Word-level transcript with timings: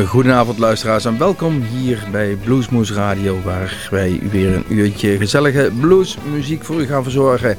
Uh, 0.00 0.08
goedenavond 0.08 0.58
luisteraars 0.58 1.04
en 1.04 1.18
welkom 1.18 1.62
hier 1.62 2.08
bij 2.10 2.36
Bluesmoes 2.44 2.92
Radio 2.92 3.40
waar 3.44 3.88
wij 3.90 4.20
weer 4.30 4.54
een 4.54 4.64
uurtje 4.68 5.16
gezellige 5.16 5.70
bluesmuziek 5.80 6.64
voor 6.64 6.80
u 6.80 6.86
gaan 6.86 7.02
verzorgen. 7.02 7.58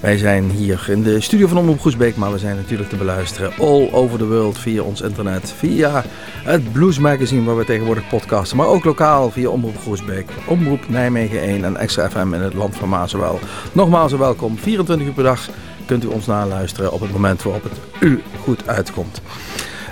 Wij 0.00 0.18
zijn 0.18 0.50
hier 0.50 0.86
in 0.88 1.02
de 1.02 1.20
studio 1.20 1.46
van 1.46 1.56
Omroep 1.56 1.80
Groesbeek, 1.80 2.16
maar 2.16 2.32
we 2.32 2.38
zijn 2.38 2.56
natuurlijk 2.56 2.88
te 2.88 2.96
beluisteren 2.96 3.52
all 3.58 3.88
over 3.92 4.18
the 4.18 4.26
world 4.26 4.58
via 4.58 4.82
ons 4.82 5.00
internet, 5.00 5.54
via 5.56 6.04
het 6.44 6.72
Blues 6.72 6.98
Magazine 6.98 7.44
waar 7.44 7.56
we 7.56 7.64
tegenwoordig 7.64 8.08
podcasten, 8.08 8.56
maar 8.56 8.66
ook 8.66 8.84
lokaal 8.84 9.30
via 9.30 9.48
Omroep 9.48 9.78
Groesbeek, 9.80 10.30
Omroep 10.46 10.88
Nijmegen 10.88 11.40
1 11.40 11.64
en 11.64 11.76
Extra 11.76 12.10
FM 12.10 12.34
in 12.34 12.40
het 12.40 12.54
land 12.54 12.76
van 12.76 12.88
Maasewel. 12.88 13.40
Nogmaals 13.72 14.12
welkom, 14.12 14.58
24 14.58 15.06
uur 15.06 15.12
per 15.12 15.24
dag 15.24 15.48
kunt 15.84 16.04
u 16.04 16.06
ons 16.06 16.26
naluisteren 16.26 16.92
op 16.92 17.00
het 17.00 17.12
moment 17.12 17.42
waarop 17.42 17.62
het 17.62 17.78
u 18.00 18.22
goed 18.42 18.68
uitkomt. 18.68 19.20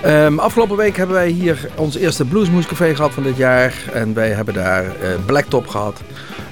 Um, 0.06 0.38
afgelopen 0.38 0.76
week 0.76 0.96
hebben 0.96 1.16
wij 1.16 1.28
hier 1.28 1.68
ons 1.74 1.96
eerste 1.96 2.24
Bluesmoescafé 2.24 2.94
gehad 2.94 3.12
van 3.12 3.22
dit 3.22 3.36
jaar. 3.36 3.74
En 3.92 4.14
wij 4.14 4.30
hebben 4.30 4.54
daar 4.54 4.84
uh, 4.84 4.90
Blacktop 5.26 5.66
gehad. 5.66 6.00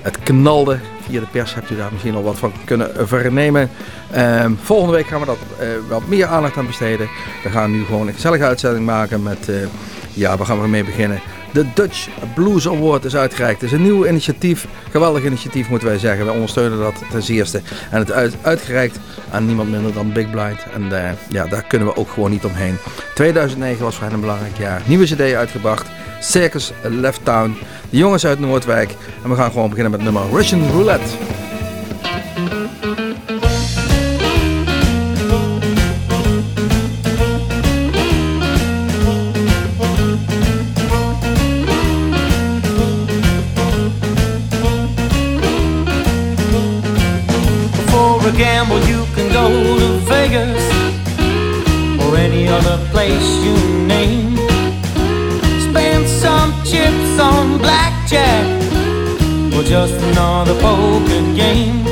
Het 0.03 0.19
knalde. 0.19 0.79
Via 1.09 1.21
de 1.21 1.27
pers 1.27 1.55
hebt 1.55 1.71
u 1.71 1.77
daar 1.77 1.93
misschien 1.93 2.15
al 2.15 2.23
wat 2.23 2.39
van 2.39 2.53
kunnen 2.65 3.09
vernemen. 3.09 3.71
Um, 4.17 4.59
volgende 4.63 4.93
week 4.97 5.07
gaan 5.07 5.21
we 5.21 5.27
dat 5.27 5.39
uh, 5.61 5.67
wat 5.89 6.07
meer 6.07 6.27
aandacht 6.27 6.57
aan 6.57 6.67
besteden. 6.67 7.09
We 7.43 7.51
gaan 7.51 7.71
nu 7.71 7.85
gewoon 7.85 8.07
een 8.07 8.15
gezellige 8.15 8.45
uitzending 8.45 8.87
maken 8.87 9.23
met... 9.23 9.49
Uh, 9.49 9.57
ja, 10.13 10.37
waar 10.37 10.47
gaan 10.47 10.61
we 10.61 10.69
mee 10.69 10.85
beginnen? 10.85 11.21
De 11.53 11.67
Dutch 11.75 12.09
Blues 12.35 12.69
Award 12.69 13.05
is 13.05 13.17
uitgereikt. 13.17 13.61
Het 13.61 13.71
is 13.71 13.77
een 13.77 13.83
nieuw 13.83 14.07
initiatief, 14.07 14.67
geweldig 14.91 15.25
initiatief 15.25 15.69
moeten 15.69 15.89
wij 15.89 15.99
zeggen. 15.99 16.25
Wij 16.25 16.35
ondersteunen 16.35 16.79
dat 16.79 16.95
ten 17.11 17.23
zeerste. 17.23 17.61
En 17.91 17.99
het 17.99 18.09
is 18.09 18.33
uitgereikt 18.43 18.99
aan 19.31 19.47
niemand 19.47 19.71
minder 19.71 19.93
dan 19.93 20.13
Big 20.13 20.31
Blind. 20.31 20.67
En 20.75 20.83
uh, 20.83 21.11
ja, 21.29 21.47
daar 21.47 21.63
kunnen 21.63 21.89
we 21.89 21.97
ook 21.97 22.11
gewoon 22.11 22.31
niet 22.31 22.45
omheen. 22.45 22.77
2009 23.15 23.85
was 23.85 23.95
voor 23.95 24.05
hen 24.05 24.15
een 24.15 24.21
belangrijk 24.21 24.59
jaar. 24.59 24.83
Nieuwe 24.87 25.05
cd 25.05 25.21
uitgebracht. 25.21 25.87
Circus 26.21 26.73
Left 26.83 27.21
Town. 27.25 27.57
De 27.91 27.97
jongens 27.97 28.27
uit 28.27 28.41
Noordwijk. 28.41 28.95
En 29.23 29.31
we 29.31 29.37
gaan 29.37 29.51
gewoon 29.51 29.69
beginnen 29.69 29.93
met 29.93 30.03
nummer 30.03 30.23
Russian 30.33 30.71
Roulette. 30.71 31.11
On 57.43 57.59
blackjack 57.59 58.47
or 59.55 59.63
just 59.63 59.95
another 60.11 60.55
poker 60.61 61.23
game. 61.35 61.85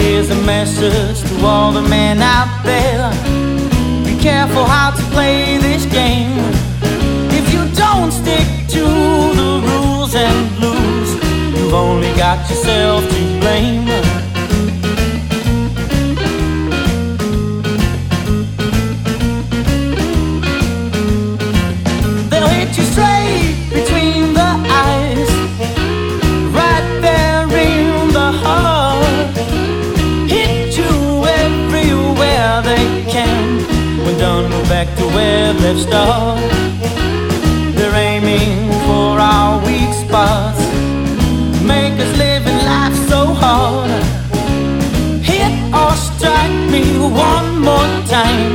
Here's 0.00 0.30
a 0.30 0.40
message 0.54 1.18
to 1.28 1.44
all 1.44 1.72
the 1.72 1.82
men 1.82 2.22
out 2.22 2.52
there 2.64 3.10
Be 4.04 4.14
careful 4.20 4.64
how 4.64 4.90
to 4.92 5.02
play 5.14 5.58
this 5.58 5.84
game. 5.86 6.38
If 7.38 7.52
you 7.52 7.62
don't 7.74 8.10
stick 8.10 8.48
to 8.74 8.84
the 9.40 9.50
rules 9.68 10.14
and 10.14 10.38
lose, 10.64 11.12
you've 11.54 11.74
only 11.74 12.12
got 12.14 12.38
yourself 12.48 13.02
to 13.08 13.40
blame. 13.40 14.07
Back 34.84 34.96
to 34.96 35.06
where 35.16 35.52
they've 35.54 35.80
started. 35.80 36.50
They're 37.74 37.98
aiming 38.10 38.70
for 38.86 39.18
our 39.18 39.58
weak 39.66 39.92
spots, 40.04 40.60
make 41.74 41.94
us 42.04 42.12
living 42.16 42.60
life 42.72 42.96
so 43.12 43.20
hard. 43.42 43.90
Hit 45.30 45.52
or 45.80 45.94
strike 46.08 46.58
me 46.74 46.84
one 47.30 47.50
more 47.68 47.90
time, 48.06 48.54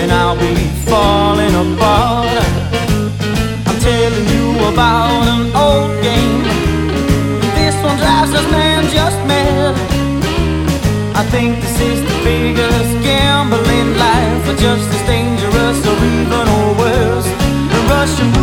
and 0.00 0.10
I'll 0.10 0.40
be 0.48 0.56
falling 0.88 1.54
apart. 1.64 2.46
I'm 3.68 3.78
telling 3.90 4.26
you 4.34 4.46
about 4.72 5.22
an 5.34 5.44
old 5.64 5.92
game. 6.08 6.44
This 7.58 7.76
one 7.84 7.98
drives 7.98 8.32
us 8.38 8.46
man 8.50 8.84
just 8.98 9.18
mad. 9.32 9.74
I 11.20 11.24
think 11.34 11.60
this 11.60 11.78
is 11.90 11.98
the 12.08 12.16
biggest 12.24 12.92
gamble 13.04 13.68
in 13.80 13.88
life, 13.98 14.48
or 14.48 14.56
just 14.56 14.97
rushing 17.88 18.37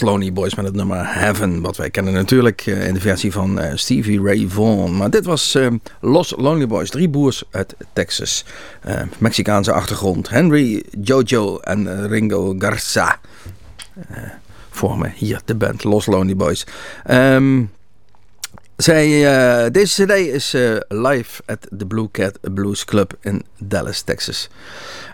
Lonely 0.00 0.32
Boys 0.32 0.54
met 0.54 0.64
het 0.64 0.74
nummer 0.74 1.14
Heaven. 1.14 1.60
Wat 1.60 1.76
wij 1.76 1.90
kennen 1.90 2.12
natuurlijk 2.12 2.66
eh, 2.66 2.86
in 2.86 2.94
de 2.94 3.00
versie 3.00 3.32
van 3.32 3.60
uh, 3.60 3.70
Stevie 3.74 4.22
Ray 4.22 4.46
Vaughan. 4.48 4.96
Maar 4.96 5.10
dit 5.10 5.24
was 5.24 5.54
uh, 5.54 5.66
Los 6.00 6.34
Lonely 6.36 6.66
Boys, 6.66 6.90
drie 6.90 7.08
broers 7.08 7.42
uit 7.50 7.76
Texas. 7.92 8.44
Uh, 8.88 9.00
Mexicaanse 9.18 9.72
achtergrond. 9.72 10.28
Henry, 10.28 10.82
Jojo 11.00 11.58
en 11.58 12.08
Ringo 12.08 12.54
Garza 12.58 13.18
vormen 14.70 15.12
hier 15.16 15.40
de 15.44 15.54
band 15.54 15.84
Los 15.84 16.06
Lonely 16.06 16.36
Boys. 16.36 16.66
Um, 17.10 17.70
zij, 18.82 19.08
uh, 19.08 19.70
deze 19.70 20.04
cd 20.04 20.10
is 20.10 20.54
uh, 20.54 20.76
live 20.88 21.42
at 21.46 21.68
the 21.78 21.86
Blue 21.86 22.08
Cat 22.10 22.38
Blues 22.54 22.84
Club 22.84 23.12
in 23.20 23.44
Dallas, 23.58 24.02
Texas. 24.02 24.48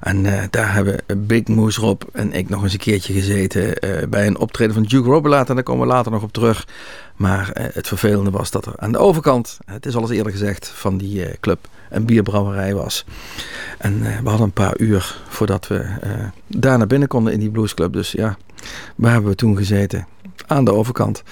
En 0.00 0.24
uh, 0.24 0.42
daar 0.50 0.74
hebben 0.74 1.00
Big 1.16 1.46
Moose 1.46 1.80
Rob 1.80 2.02
en 2.12 2.32
ik 2.32 2.48
nog 2.48 2.62
eens 2.62 2.72
een 2.72 2.78
keertje 2.78 3.12
gezeten 3.12 3.74
bij 4.10 4.26
een 4.26 4.38
optreden 4.38 4.74
van 4.74 4.82
Duke 4.82 5.08
Robert. 5.08 5.48
En 5.48 5.54
daar 5.54 5.64
komen 5.64 5.86
we 5.86 5.92
later 5.92 6.12
nog 6.12 6.22
op 6.22 6.32
terug. 6.32 6.66
Maar 7.16 7.50
het 7.72 7.88
vervelende 7.88 8.30
was 8.30 8.50
dat 8.50 8.66
er 8.66 8.72
aan 8.76 8.92
de 8.92 8.98
overkant, 8.98 9.58
het 9.64 9.86
is 9.86 9.94
al 9.94 10.02
eens 10.02 10.10
eerder 10.10 10.32
gezegd, 10.32 10.68
van 10.68 10.98
die 10.98 11.38
club 11.40 11.68
een 11.90 12.06
bierbrouwerij 12.06 12.74
was. 12.74 13.04
En 13.78 14.00
we 14.00 14.28
hadden 14.28 14.46
een 14.46 14.52
paar 14.52 14.78
uur 14.78 15.16
voordat 15.28 15.66
we 15.66 15.84
daar 16.46 16.78
naar 16.78 16.86
binnen 16.86 17.08
konden 17.08 17.32
in 17.32 17.40
die 17.40 17.50
bluesclub. 17.50 17.92
Dus 17.92 18.12
ja, 18.12 18.36
waar 18.96 19.12
hebben 19.12 19.30
we 19.30 19.36
toen 19.36 19.56
gezeten? 19.56 20.06
Aan 20.46 20.64
de 20.64 20.72
overkant. 20.72 21.22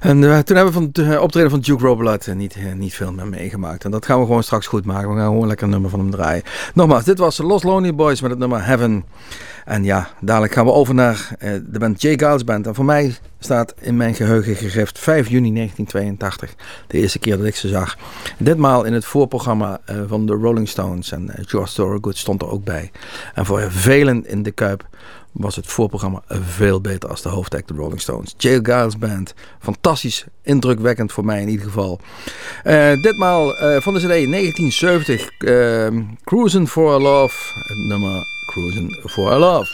En 0.00 0.22
uh, 0.22 0.38
toen 0.38 0.56
hebben 0.56 0.74
we 0.74 0.90
van 0.92 1.04
het 1.04 1.18
optreden 1.18 1.50
van 1.50 1.60
Duke 1.60 1.86
Robert 1.86 2.26
uh, 2.26 2.34
niet, 2.34 2.56
niet 2.76 2.94
veel 2.94 3.12
meer 3.12 3.26
meegemaakt. 3.26 3.84
En 3.84 3.90
dat 3.90 4.06
gaan 4.06 4.18
we 4.20 4.26
gewoon 4.26 4.42
straks 4.42 4.66
goed 4.66 4.84
maken. 4.84 5.08
We 5.10 5.16
gaan 5.16 5.26
gewoon 5.26 5.46
lekker 5.46 5.64
een 5.64 5.72
nummer 5.72 5.90
van 5.90 5.98
hem 5.98 6.10
draaien. 6.10 6.42
Nogmaals, 6.74 7.04
dit 7.04 7.18
was 7.18 7.38
Los 7.38 7.62
Lonely 7.62 7.94
Boys 7.94 8.20
met 8.20 8.30
het 8.30 8.38
nummer 8.38 8.64
Heaven. 8.64 9.04
En 9.64 9.84
ja, 9.84 10.08
dadelijk 10.20 10.52
gaan 10.52 10.64
we 10.64 10.72
over 10.72 10.94
naar 10.94 11.30
de 11.70 11.78
band 11.78 12.02
J. 12.02 12.06
Giles 12.06 12.44
Band. 12.44 12.66
En 12.66 12.74
voor 12.74 12.84
mij 12.84 13.14
staat 13.38 13.74
in 13.80 13.96
mijn 13.96 14.14
geheugen 14.14 14.56
gegrift 14.56 14.98
5 14.98 15.28
juni 15.28 15.54
1982. 15.54 16.54
De 16.86 16.98
eerste 16.98 17.18
keer 17.18 17.36
dat 17.36 17.46
ik 17.46 17.56
ze 17.56 17.68
zag. 17.68 17.96
Ditmaal 18.38 18.84
in 18.84 18.92
het 18.92 19.04
voorprogramma 19.04 19.80
van 20.06 20.26
de 20.26 20.32
Rolling 20.32 20.68
Stones. 20.68 21.12
En 21.12 21.30
George 21.40 21.74
Thorogood 21.74 22.16
stond 22.16 22.42
er 22.42 22.50
ook 22.50 22.64
bij. 22.64 22.90
En 23.34 23.46
voor 23.46 23.70
velen 23.70 24.26
in 24.26 24.42
de 24.42 24.50
Kuip 24.50 24.86
was 25.32 25.56
het 25.56 25.66
voorprogramma 25.66 26.22
veel 26.28 26.80
beter 26.80 27.08
als 27.08 27.22
de 27.22 27.28
hoofdact 27.28 27.68
de 27.68 27.74
Rolling 27.74 28.00
Stones. 28.00 28.34
Jail 28.36 28.60
Giles 28.62 28.98
Band, 28.98 29.34
fantastisch, 29.60 30.24
indrukwekkend 30.42 31.12
voor 31.12 31.24
mij 31.24 31.40
in 31.40 31.48
ieder 31.48 31.66
geval. 31.66 32.00
Uh, 32.64 33.02
ditmaal 33.02 33.62
uh, 33.62 33.80
van 33.80 33.94
de 33.94 34.00
CD 34.00 34.30
1970, 34.30 35.30
uh, 35.38 35.86
Cruising 36.24 36.68
for 36.68 36.92
a 36.92 36.98
Love, 36.98 37.34
het 37.54 37.88
nummer 37.88 38.22
Cruising 38.46 39.10
for 39.10 39.32
a 39.32 39.38
Love. 39.38 39.70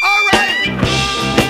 All 0.00 0.28
right. 0.30 1.45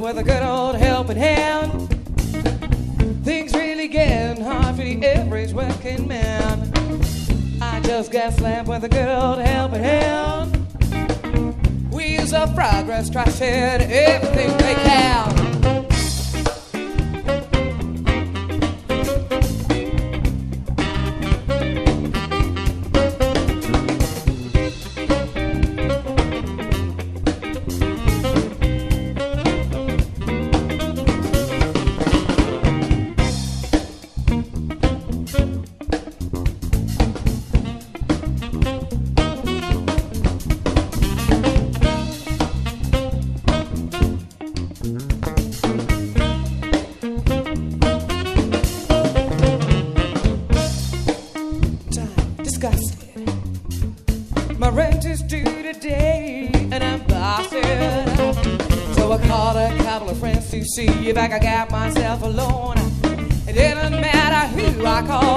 With 0.00 0.16
a 0.16 0.22
good 0.22 0.42
old 0.42 0.76
helping 0.76 1.18
hand. 1.18 1.90
Things 3.22 3.52
really 3.54 3.88
getting 3.88 4.42
hard 4.42 4.76
for 4.76 4.82
the 4.82 5.04
average 5.04 5.52
working 5.52 6.08
man. 6.08 6.72
I 7.60 7.80
just 7.80 8.10
got 8.10 8.32
slapped 8.32 8.66
with 8.66 8.84
a 8.84 8.88
good 8.88 9.08
old 9.08 9.40
helping 9.40 9.82
hand. 9.82 10.56
Wheels 11.92 12.32
of 12.32 12.54
progress, 12.54 13.10
to 13.10 13.94
everything 13.94 14.56
they 14.56 14.74
can. 14.74 15.35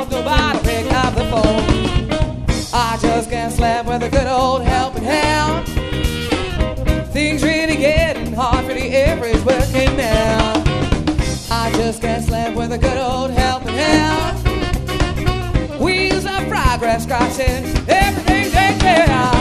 Called, 0.10 0.26
nobody 0.26 0.60
picked 0.60 0.94
up 0.94 1.16
the 1.16 1.26
phone. 1.26 2.10
I 2.74 2.98
just 3.02 3.30
can't 3.30 3.54
sleep 3.54 3.86
with 3.86 4.04
a 4.04 4.10
good 4.10 4.28
old 4.28 4.64
helping 4.64 5.04
hand. 5.04 5.68
Things 7.12 7.44
really 7.44 7.78
getting 7.78 8.34
hard 8.34 8.66
for 8.66 8.74
the 8.74 8.96
average 8.96 9.44
working 9.44 9.96
man. 9.98 10.64
I 11.52 11.72
just 11.74 12.02
can't 12.02 12.24
sleep 12.24 12.56
with 12.56 12.72
a 12.72 12.78
good 12.78 12.98
old 12.98 13.32
helping 13.32 13.76
hand. 13.76 14.38
Wheels 15.80 16.26
of 16.26 16.48
progress 16.48 17.06
crossing 17.06 17.66
everything 17.88 18.52
they 18.52 18.78
can. 18.80 19.39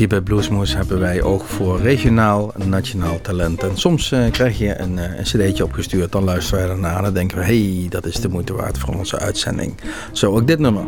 Hier 0.00 0.08
bij 0.08 0.20
Bluesmoes 0.20 0.74
hebben 0.74 1.00
wij 1.00 1.22
oog 1.22 1.48
voor 1.48 1.80
regionaal 1.80 2.54
en 2.54 2.68
nationaal 2.68 3.20
talent. 3.20 3.62
En 3.62 3.76
soms 3.76 4.12
uh, 4.12 4.30
krijg 4.30 4.58
je 4.58 4.78
een, 4.78 4.96
uh, 4.96 5.18
een 5.18 5.22
cd'tje 5.22 5.64
opgestuurd, 5.64 6.12
dan 6.12 6.24
luisteren 6.24 6.66
wij 6.66 6.74
ernaar 6.74 6.96
en 6.96 7.02
dan 7.02 7.14
denken 7.14 7.38
we... 7.38 7.44
hey, 7.44 7.86
dat 7.88 8.06
is 8.06 8.14
de 8.14 8.28
moeite 8.28 8.52
waard 8.52 8.78
voor 8.78 8.94
onze 8.94 9.18
uitzending. 9.18 9.74
Zo 10.12 10.34
ook 10.34 10.46
dit 10.46 10.58
nummer. 10.58 10.84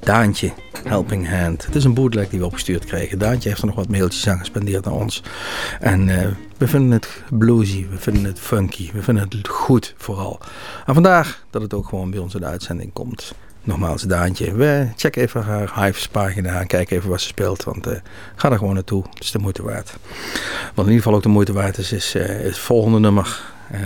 Daantje, 0.00 0.52
Helping 0.84 1.28
Hand. 1.28 1.66
Het 1.66 1.74
is 1.74 1.84
een 1.84 1.94
bootleg 1.94 2.28
die 2.28 2.38
we 2.38 2.44
opgestuurd 2.44 2.84
kregen. 2.84 3.18
Daantje 3.18 3.48
heeft 3.48 3.60
er 3.60 3.66
nog 3.66 3.76
wat 3.76 3.88
mailtjes 3.88 4.28
aan 4.28 4.38
gespendeerd 4.38 4.84
naar 4.84 4.94
ons. 4.94 5.22
En 5.80 6.08
uh, 6.08 6.26
we 6.56 6.68
vinden 6.68 6.90
het 6.90 7.22
bluesy, 7.30 7.86
we 7.90 7.96
vinden 7.96 8.24
het 8.24 8.40
funky, 8.40 8.90
we 8.92 9.02
vinden 9.02 9.28
het 9.28 9.48
goed 9.48 9.94
vooral. 9.96 10.40
En 10.86 10.94
vandaag 10.94 11.44
dat 11.50 11.62
het 11.62 11.74
ook 11.74 11.88
gewoon 11.88 12.10
bij 12.10 12.20
ons 12.20 12.34
in 12.34 12.40
de 12.40 12.46
uitzending 12.46 12.92
komt. 12.92 13.34
Nogmaals, 13.66 14.02
Daantje. 14.02 14.54
We 14.54 14.88
check 14.96 15.16
even 15.16 15.42
haar 15.42 15.72
Hives 15.74 16.08
pagina 16.08 16.64
kijk 16.64 16.90
even 16.90 17.10
wat 17.10 17.20
ze 17.20 17.26
speelt. 17.26 17.64
Want 17.64 17.86
uh, 17.86 17.92
ga 18.36 18.50
er 18.50 18.58
gewoon 18.58 18.74
naartoe. 18.74 19.04
Het 19.12 19.22
is 19.22 19.30
de 19.30 19.38
moeite 19.38 19.62
waard. 19.62 19.96
Wat 20.74 20.84
in 20.84 20.92
ieder 20.92 20.96
geval 20.96 21.14
ook 21.14 21.22
de 21.22 21.28
moeite 21.28 21.52
waard 21.52 21.78
is, 21.78 21.92
is 21.92 22.14
uh, 22.14 22.24
het 22.26 22.58
volgende 22.58 22.98
nummer. 22.98 23.40
Uh, 23.72 23.80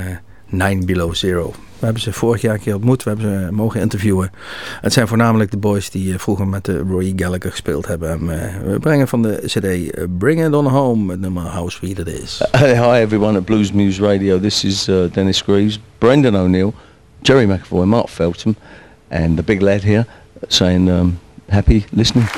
Nine 0.47 0.85
Below 0.85 1.15
Zero. 1.15 1.51
We 1.51 1.85
hebben 1.85 2.03
ze 2.03 2.13
vorig 2.13 2.41
jaar 2.41 2.55
een 2.55 2.61
keer 2.61 2.75
ontmoet. 2.75 3.03
We 3.03 3.11
hebben 3.11 3.47
ze 3.47 3.53
mogen 3.53 3.81
interviewen. 3.81 4.31
Het 4.81 4.93
zijn 4.93 5.09
voornamelijk 5.09 5.51
de 5.51 5.57
boys 5.57 5.91
die 5.91 6.19
vroeger 6.19 6.49
met 6.49 6.65
de 6.65 6.79
Roy 6.79 7.13
Gallagher 7.17 7.51
gespeeld 7.51 7.87
hebben. 7.87 8.11
En, 8.11 8.27
we 8.71 8.79
brengen 8.79 9.09
van 9.09 9.23
de 9.23 9.43
cd 9.45 9.91
Bring 10.19 10.47
It 10.47 10.55
On 10.55 10.67
Home. 10.67 11.11
Het 11.11 11.21
nummer 11.21 11.43
How 11.43 11.71
Sweet 11.71 11.99
It 11.99 12.07
Is. 12.07 12.43
hi 12.59 13.01
everyone 13.03 13.39
at 13.39 13.45
Blues 13.45 13.73
Muse 13.73 14.03
Radio. 14.03 14.41
This 14.41 14.65
is 14.65 14.85
Dennis 15.13 15.41
Greaves, 15.41 15.81
Brendan 15.99 16.37
O'Neill, 16.37 16.73
Jerry 17.21 17.45
McAvoy, 17.45 17.85
Mark 17.85 18.09
Feltham. 18.09 18.57
And 19.11 19.37
the 19.37 19.43
big 19.43 19.61
lad 19.61 19.83
here 19.83 20.07
saying 20.49 20.89
um, 20.89 21.19
happy 21.49 21.85
listening. 21.93 22.29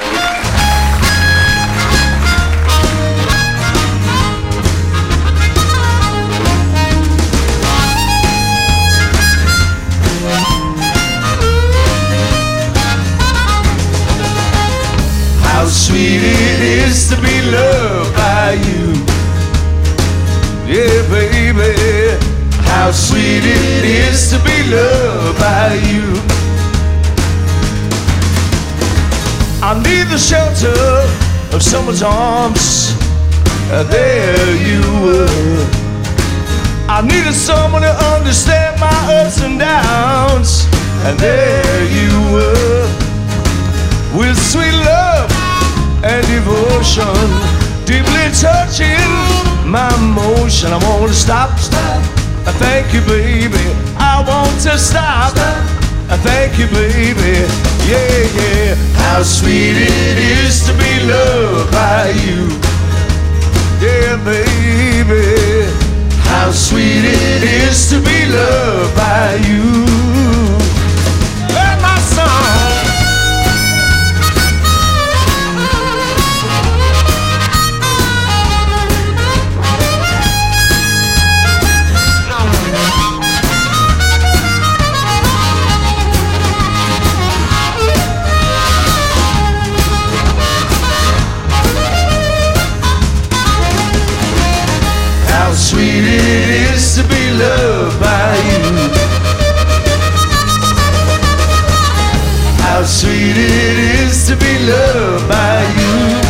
How 15.44 15.66
sweet 15.68 16.22
it 16.22 16.60
is 16.60 17.08
to 17.10 17.16
be 17.16 17.42
loved 17.50 18.16
by 18.16 18.52
you. 18.54 18.92
Yeah, 20.66 21.02
baby. 21.10 22.18
How 22.64 22.90
sweet 22.90 23.44
it 23.44 23.84
is 23.84 24.30
to 24.30 24.38
be 24.42 24.62
loved 24.74 25.38
by 25.38 25.74
you. 25.74 26.31
I 29.72 29.80
need 29.80 30.08
the 30.12 30.18
shelter 30.18 30.76
of 31.56 31.62
someone's 31.62 32.02
arms. 32.02 32.92
Uh, 33.72 33.82
there 33.84 34.52
you 34.68 34.84
were. 35.00 35.64
I 36.92 37.00
needed 37.00 37.32
someone 37.32 37.80
to 37.80 37.94
understand 38.12 38.78
my 38.78 38.92
ups 39.16 39.40
and 39.40 39.58
downs. 39.58 40.68
And 41.08 41.18
there 41.18 41.84
you 41.88 42.12
were. 42.36 42.84
With 44.12 44.36
sweet 44.36 44.76
love 44.84 45.32
and 46.04 46.20
devotion, 46.28 47.16
deeply 47.88 48.28
touching 48.36 49.08
my 49.64 49.88
emotion. 50.04 50.68
I 50.68 50.76
want 50.84 51.08
to 51.08 51.16
stop, 51.16 51.58
stop. 51.58 51.96
I 52.44 52.52
thank 52.60 52.92
you, 52.92 53.00
baby. 53.08 53.72
I 53.96 54.22
want 54.28 54.52
to 54.68 54.76
stop. 54.76 55.32
stop. 55.32 55.81
I 56.12 56.16
thank 56.18 56.58
you, 56.58 56.66
baby. 56.66 57.40
Yeah, 57.88 58.20
yeah. 58.36 58.74
How 59.00 59.22
sweet 59.22 59.76
it 59.78 60.18
is 60.44 60.62
to 60.66 60.72
be 60.74 60.92
loved 61.08 61.72
by 61.72 62.10
you. 62.10 62.52
Yeah, 63.80 64.20
baby. 64.22 65.72
How 66.28 66.50
sweet 66.50 67.04
it 67.06 67.42
is 67.42 67.88
to 67.88 67.98
be 68.00 68.26
loved 68.26 68.94
by 68.94 69.36
you. 69.48 70.41
Loved 104.66 105.28
by 105.28 105.58
you. 105.78 106.22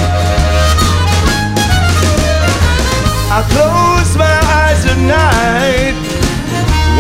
I 3.33 3.41
close 3.53 4.17
my 4.17 4.39
eyes 4.61 4.85
at 4.85 5.01
night, 5.01 5.97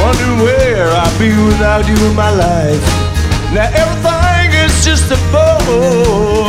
wondering 0.00 0.40
where 0.40 0.88
I'd 0.88 1.16
be 1.18 1.30
without 1.44 1.86
you 1.88 1.96
in 2.08 2.14
my 2.16 2.30
life. 2.30 2.84
Now 3.52 3.68
everything 3.68 4.52
is 4.64 4.72
irresistible. 4.86 6.48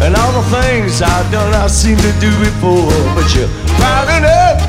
And 0.00 0.14
all 0.14 0.32
the 0.40 0.46
things 0.62 1.02
I've 1.02 1.30
done, 1.32 1.52
I 1.54 1.66
seem 1.66 1.96
to 1.96 2.12
do 2.20 2.30
before. 2.38 2.92
But 3.14 3.34
you're 3.34 3.48
proud 3.80 4.08
enough 4.16 4.60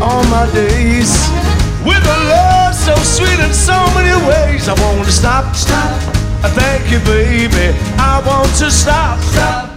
on 0.00 0.28
my 0.30 0.50
days 0.54 1.12
with 1.84 2.02
a 2.02 2.18
love 2.30 2.74
so 2.74 2.94
sweet 3.02 3.38
in 3.38 3.52
so 3.52 3.76
many 3.94 4.14
ways. 4.26 4.68
I 4.68 4.74
want 4.80 5.06
to 5.06 5.12
stop, 5.12 5.54
stop. 5.54 6.15
Thank 6.54 6.90
you, 6.90 6.98
baby. 7.00 7.76
I 7.98 8.22
want 8.26 8.48
to 8.58 8.70
stop, 8.70 9.18
stop. 9.20 9.70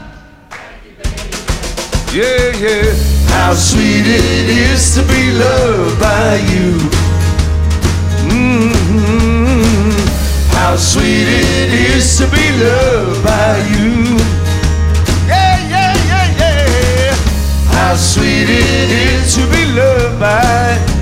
Yeah, 2.14 2.52
yeah. 2.58 2.94
How 3.30 3.54
sweet 3.54 4.06
it 4.06 4.50
is 4.50 4.96
to 4.96 5.02
be 5.04 5.32
loved 5.32 6.00
by 6.00 6.36
you. 6.52 6.74
hmm 8.30 9.92
How 10.52 10.76
sweet 10.76 11.28
it 11.28 11.74
is 11.94 12.18
to 12.18 12.26
be 12.28 12.52
loved 12.64 13.24
by 13.24 13.58
you. 13.74 14.18
Yeah, 15.28 15.58
yeah, 15.70 15.94
yeah, 16.12 16.28
yeah. 16.42 17.16
How 17.74 17.96
sweet 17.96 18.50
it 18.50 18.90
is 18.92 19.36
to 19.36 19.42
be 19.52 19.66
loved 19.74 20.20
by. 20.20 20.99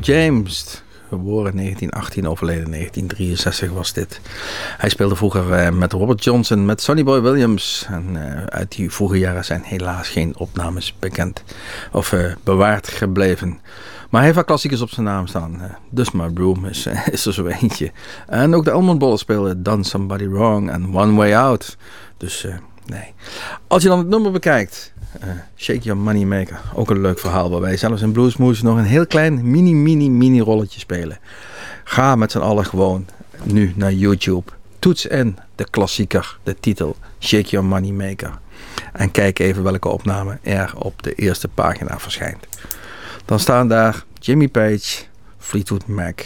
James, 0.00 0.82
geboren 1.08 1.50
in 1.50 1.56
1918, 1.56 2.28
overleden 2.28 2.64
in 2.64 2.70
1963 2.70 3.70
was 3.70 3.92
dit. 3.92 4.20
Hij 4.78 4.88
speelde 4.88 5.16
vroeger 5.16 5.52
eh, 5.52 5.72
met 5.72 5.92
Robert 5.92 6.24
Johnson, 6.24 6.64
met 6.64 6.82
Sonny 6.82 7.04
Boy 7.04 7.20
Williams. 7.20 7.86
En 7.88 8.06
eh, 8.16 8.44
uit 8.44 8.72
die 8.76 8.90
vroege 8.90 9.18
jaren 9.18 9.44
zijn 9.44 9.62
helaas 9.62 10.08
geen 10.08 10.36
opnames 10.36 10.94
bekend 10.98 11.42
of 11.92 12.12
eh, 12.12 12.32
bewaard 12.44 12.88
gebleven. 12.88 13.48
Maar 14.00 14.20
hij 14.20 14.22
heeft 14.22 14.34
wel 14.34 14.44
klassiekers 14.44 14.80
op 14.80 14.90
zijn 14.90 15.06
naam 15.06 15.26
staan. 15.26 15.76
Dus 15.90 16.10
My 16.10 16.28
Broom 16.28 16.66
is, 16.66 16.86
is 17.10 17.26
er 17.26 17.32
zo 17.32 17.46
eentje. 17.46 17.92
En 18.26 18.54
ook 18.54 18.64
de 18.64 18.70
Elmond 18.70 18.98
Bollen 18.98 19.18
spelen 19.18 19.62
Done 19.62 19.84
Somebody 19.84 20.28
Wrong 20.28 20.70
en 20.70 20.94
One 20.94 21.14
Way 21.14 21.34
Out. 21.34 21.76
Dus 22.16 22.46
nee. 22.86 23.14
Als 23.70 23.82
je 23.82 23.88
dan 23.88 23.98
het 23.98 24.08
nummer 24.08 24.32
bekijkt, 24.32 24.92
eh, 25.20 25.28
Shake 25.56 25.78
Your 25.78 26.00
Money 26.00 26.24
Maker. 26.24 26.60
Ook 26.74 26.90
een 26.90 27.00
leuk 27.00 27.18
verhaal 27.18 27.50
waar 27.50 27.60
wij 27.60 27.76
zelfs 27.76 28.02
in 28.02 28.12
Bluesmoose 28.12 28.64
nog 28.64 28.76
een 28.76 28.84
heel 28.84 29.06
klein 29.06 29.50
mini 29.50 29.74
mini 29.74 30.10
mini 30.10 30.40
rolletje 30.40 30.80
spelen. 30.80 31.18
Ga 31.84 32.16
met 32.16 32.30
z'n 32.30 32.38
allen 32.38 32.66
gewoon 32.66 33.06
nu 33.42 33.72
naar 33.76 33.92
YouTube. 33.92 34.50
Toets 34.78 35.06
in 35.06 35.38
de 35.54 35.66
klassieker, 35.70 36.38
de 36.42 36.56
titel 36.60 36.96
Shake 37.20 37.48
Your 37.48 37.66
Money 37.66 37.90
Maker. 37.90 38.38
En 38.92 39.10
kijk 39.10 39.38
even 39.38 39.62
welke 39.62 39.88
opname 39.88 40.38
er 40.42 40.72
op 40.76 41.02
de 41.02 41.14
eerste 41.14 41.48
pagina 41.48 41.98
verschijnt. 41.98 42.46
Dan 43.24 43.40
staan 43.40 43.68
daar 43.68 44.04
Jimmy 44.18 44.48
Page, 44.48 45.02
Fleetwood 45.38 45.86
Mac, 45.86 46.20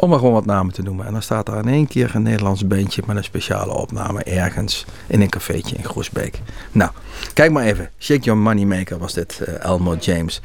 om 0.00 0.08
maar 0.08 0.18
gewoon 0.18 0.34
wat 0.34 0.46
namen 0.46 0.72
te 0.72 0.82
noemen. 0.82 1.06
En 1.06 1.12
dan 1.12 1.22
staat 1.22 1.48
er 1.48 1.56
in 1.56 1.68
één 1.68 1.86
keer 1.86 2.14
een 2.14 2.22
Nederlands 2.22 2.66
bandje 2.66 3.02
met 3.06 3.16
een 3.16 3.24
speciale 3.24 3.72
opname 3.72 4.22
ergens 4.22 4.84
in 5.06 5.20
een 5.20 5.28
cafeetje 5.28 5.76
in 5.76 5.84
Groesbeek. 5.84 6.40
Nou, 6.72 6.90
kijk 7.34 7.50
maar 7.52 7.64
even. 7.64 7.90
Shake 7.98 8.20
Your 8.20 8.40
Money 8.40 8.64
Maker 8.64 8.98
was 8.98 9.12
dit, 9.12 9.40
eh, 9.40 9.64
Elmo 9.64 9.96
James. 10.00 10.40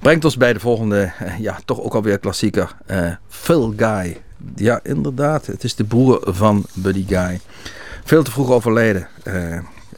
Brengt 0.00 0.24
ons 0.24 0.36
bij 0.36 0.52
de 0.52 0.60
volgende, 0.60 1.12
eh, 1.18 1.38
ja, 1.38 1.58
toch 1.64 1.80
ook 1.80 1.94
alweer 1.94 2.18
klassieker. 2.18 2.76
eh, 2.86 3.10
Phil 3.28 3.74
Guy. 3.76 4.20
Ja, 4.54 4.80
inderdaad. 4.82 5.46
Het 5.46 5.64
is 5.64 5.74
de 5.74 5.84
broer 5.84 6.20
van 6.24 6.64
Buddy 6.74 7.04
Guy. 7.08 7.40
Veel 8.04 8.22
te 8.22 8.30
vroeg 8.30 8.50
overleden 8.50 9.08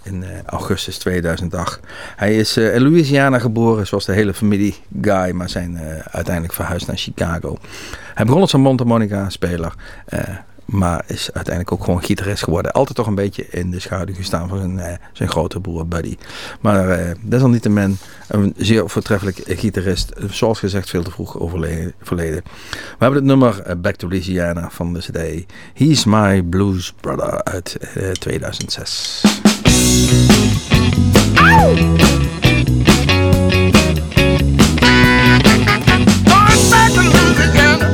in 0.05 0.23
eh, 0.23 0.43
augustus 0.47 0.99
2008. 0.99 1.81
Hij 2.17 2.37
is 2.37 2.57
eh, 2.57 2.75
in 2.75 2.83
Louisiana 2.83 3.39
geboren, 3.39 3.87
zoals 3.87 4.05
de 4.05 4.13
hele 4.13 4.35
familie 4.35 4.75
Guy, 5.01 5.31
maar 5.31 5.49
zijn 5.49 5.77
eh, 5.77 5.99
uiteindelijk 6.11 6.55
verhuisd 6.55 6.87
naar 6.87 6.97
Chicago. 6.97 7.57
Hij 8.15 8.25
begon 8.25 8.41
als 8.41 8.53
een 8.53 8.61
Monica-speler. 8.61 9.75
maar 10.65 11.05
is 11.07 11.33
uiteindelijk 11.33 11.73
ook 11.73 11.85
gewoon 11.85 12.03
gitarist 12.03 12.45
geworden. 12.45 12.73
Altijd 12.73 12.97
toch 12.97 13.07
een 13.07 13.15
beetje 13.15 13.47
in 13.51 13.71
de 13.71 13.81
schaduw 13.81 14.15
gestaan 14.15 14.49
van 14.49 14.59
zijn, 14.59 14.99
zijn 15.13 15.29
grote 15.29 15.61
broer 15.61 15.87
Buddy. 15.87 16.17
Maar 16.61 17.01
uh, 17.01 17.11
desalniettemin 17.21 17.97
een 18.29 18.55
zeer 18.57 18.89
voortreffelijk 18.91 19.41
gitarist. 19.47 20.13
Zoals 20.31 20.59
gezegd, 20.59 20.91
veel 20.91 21.03
te 21.03 21.11
vroeg 21.11 21.39
overleden. 21.39 21.95
We 22.09 22.45
hebben 22.99 23.19
het 23.19 23.25
nummer 23.25 23.81
Back 23.81 23.95
to 23.95 24.09
Louisiana 24.09 24.71
van 24.71 24.93
de 24.93 25.01
CD 25.01 25.53
He's 25.75 26.05
My 26.05 26.43
Blues 26.43 26.93
Brother 27.01 27.43
uit 27.43 27.77
2006. 28.13 29.34
Going 36.25 36.71
back 36.71 36.93
to 36.93 37.01
Louisiana. 37.01 37.94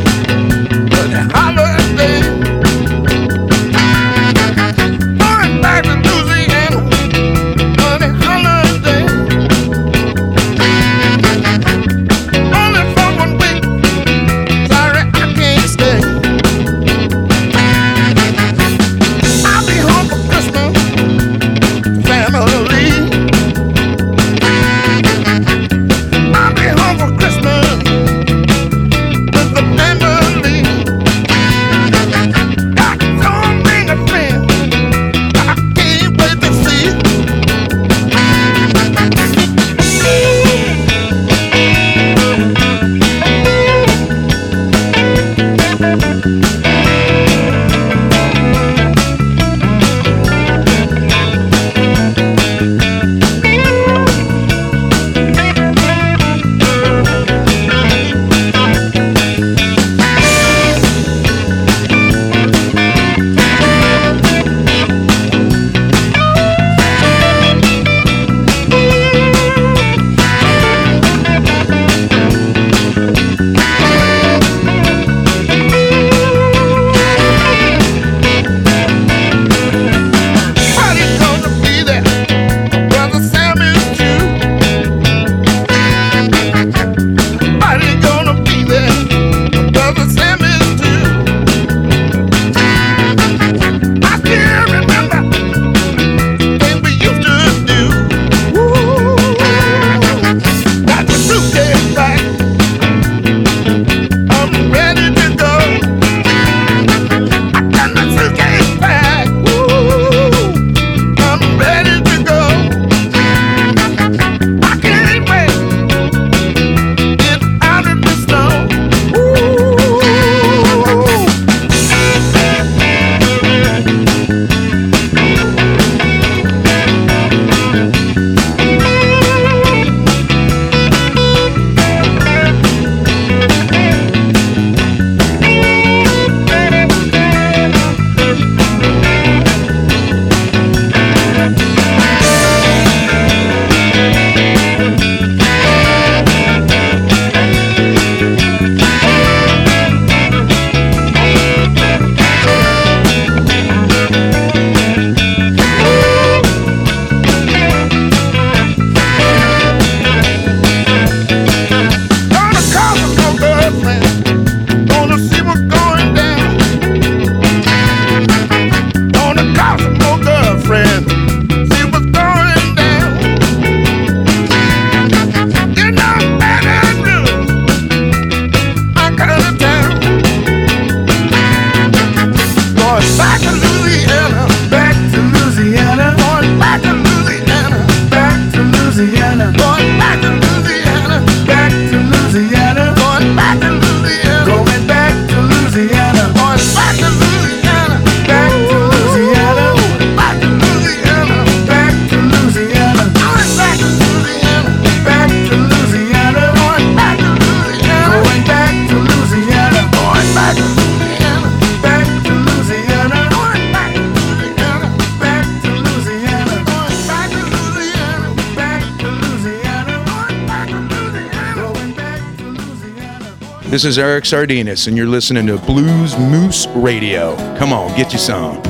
This 223.81 223.93
is 223.93 223.99
Eric 223.99 224.25
Sardinas, 224.25 224.89
and 224.89 224.95
you're 224.95 225.07
listening 225.07 225.47
to 225.47 225.57
Blues 225.57 226.15
Moose 226.19 226.67
Radio. 226.75 227.35
Come 227.57 227.73
on, 227.73 227.97
get 227.97 228.13
you 228.13 228.19
some. 228.19 228.70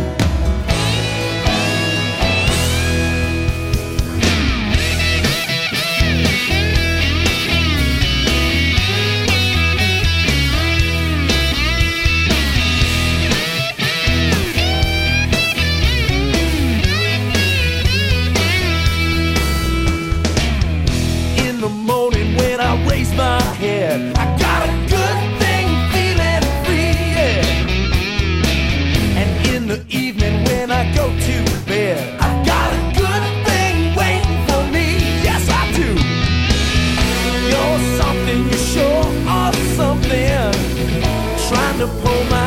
to 41.80 41.86
pull 41.86 42.24
my 42.24 42.39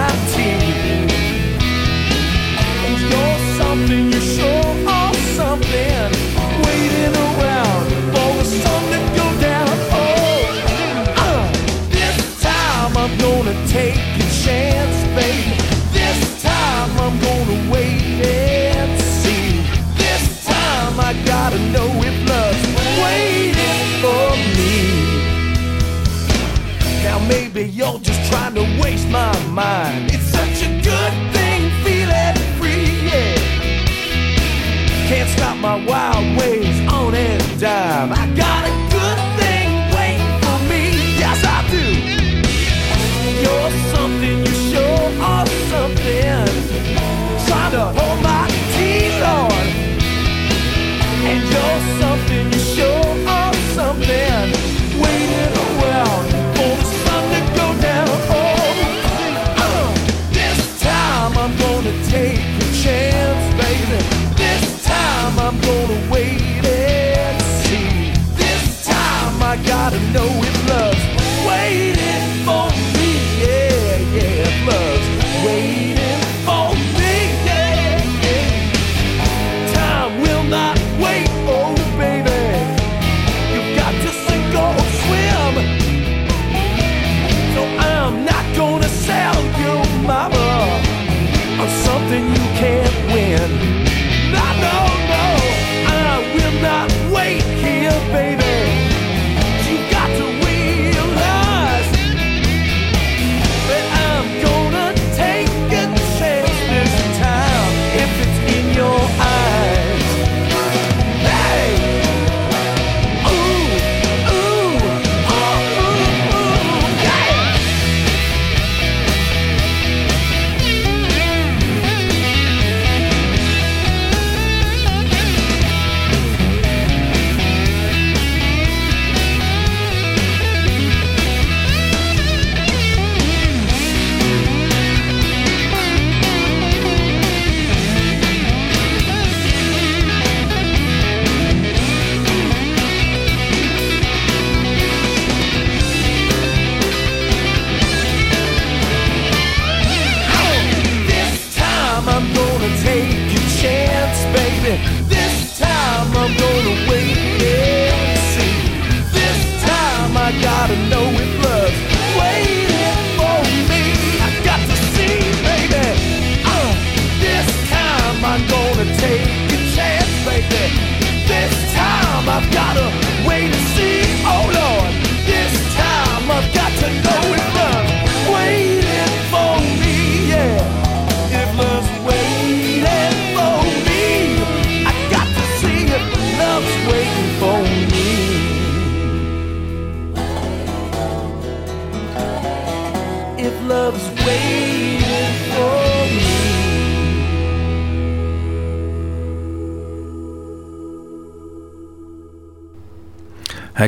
my 29.13 29.31
mind. 29.49 30.11
It's 30.11 30.25
such 30.39 30.63
a 30.67 30.71
good 30.81 31.13
thing 31.35 31.61
feeling 31.85 32.35
free, 32.57 32.89
yeah. 33.09 33.35
Can't 35.07 35.29
stop 35.29 35.55
my 35.57 35.77
wild 35.85 36.25
ways 36.39 36.52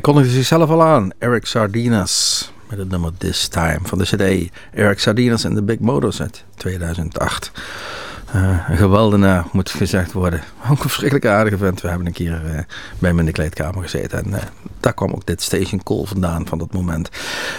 kondigde 0.06 0.32
zichzelf 0.32 0.70
al 0.70 0.84
aan, 0.84 1.12
Eric 1.18 1.46
Sardinas, 1.46 2.52
met 2.70 2.78
het 2.78 2.90
nummer 2.90 3.12
This 3.18 3.48
Time 3.48 3.80
van 3.82 3.98
de 3.98 4.04
CD 4.04 4.52
Eric 4.74 5.00
Sardinas 5.00 5.44
en 5.44 5.56
The 5.56 5.64
Big 5.64 5.80
Motors 5.80 6.22
uit 6.22 6.44
2008. 6.56 7.52
Eh, 8.36 8.70
een 8.70 8.78
geweldenaar 8.78 9.46
moet 9.52 9.70
gezegd 9.70 10.12
worden. 10.12 10.42
Ook 10.64 10.84
een 10.84 10.90
verschrikkelijk 10.90 11.26
aardige 11.26 11.58
vent. 11.58 11.82
We 11.82 11.88
hebben 11.88 12.08
een 12.08 12.14
keer 12.14 12.42
eh, 12.46 12.60
bij 13.00 13.10
hem 13.10 13.20
in 13.20 13.26
de 13.26 13.32
kleedkamer 13.32 13.82
gezeten. 13.82 14.26
En 14.26 14.34
eh, 14.34 14.44
daar 14.80 14.94
kwam 14.94 15.12
ook 15.12 15.26
dit 15.26 15.42
Station 15.42 15.84
Call 15.84 16.06
vandaan 16.06 16.48
van 16.48 16.58
dat 16.58 16.74
moment. 16.74 17.10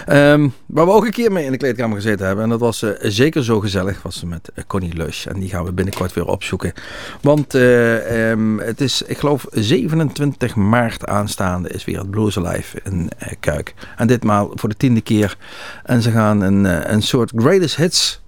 Ehm, 0.06 0.48
waar 0.66 0.86
we 0.86 0.92
ook 0.92 1.04
een 1.04 1.12
keer 1.12 1.32
mee 1.32 1.44
in 1.44 1.50
de 1.50 1.56
kleedkamer 1.56 1.96
gezeten 1.96 2.26
hebben. 2.26 2.44
En 2.44 2.50
dat 2.50 2.60
was 2.60 2.84
zeker 3.00 3.44
zo 3.44 3.60
gezellig. 3.60 4.02
Was 4.02 4.24
met 4.24 4.52
Connie 4.66 4.96
Lush. 4.96 5.26
En 5.26 5.40
die 5.40 5.48
gaan 5.48 5.64
we 5.64 5.72
binnenkort 5.72 6.12
weer 6.12 6.26
opzoeken. 6.26 6.72
Want 7.20 7.54
eh, 7.54 8.30
ehm, 8.30 8.58
het 8.58 8.80
is, 8.80 9.02
ik 9.02 9.18
geloof, 9.18 9.46
27 9.50 10.54
maart 10.54 11.06
aanstaande 11.06 11.68
is 11.68 11.84
weer 11.84 11.98
het 11.98 12.10
Blues 12.10 12.38
Alive 12.38 12.80
in 12.84 13.10
Kuik. 13.40 13.74
En 13.96 14.06
ditmaal 14.06 14.50
voor 14.54 14.68
de 14.68 14.76
tiende 14.76 15.00
keer. 15.00 15.36
En 15.84 16.02
ze 16.02 16.10
gaan 16.10 16.40
een, 16.40 16.92
een 16.92 17.02
soort 17.02 17.32
Greatest 17.36 17.76
Hits 17.76 18.20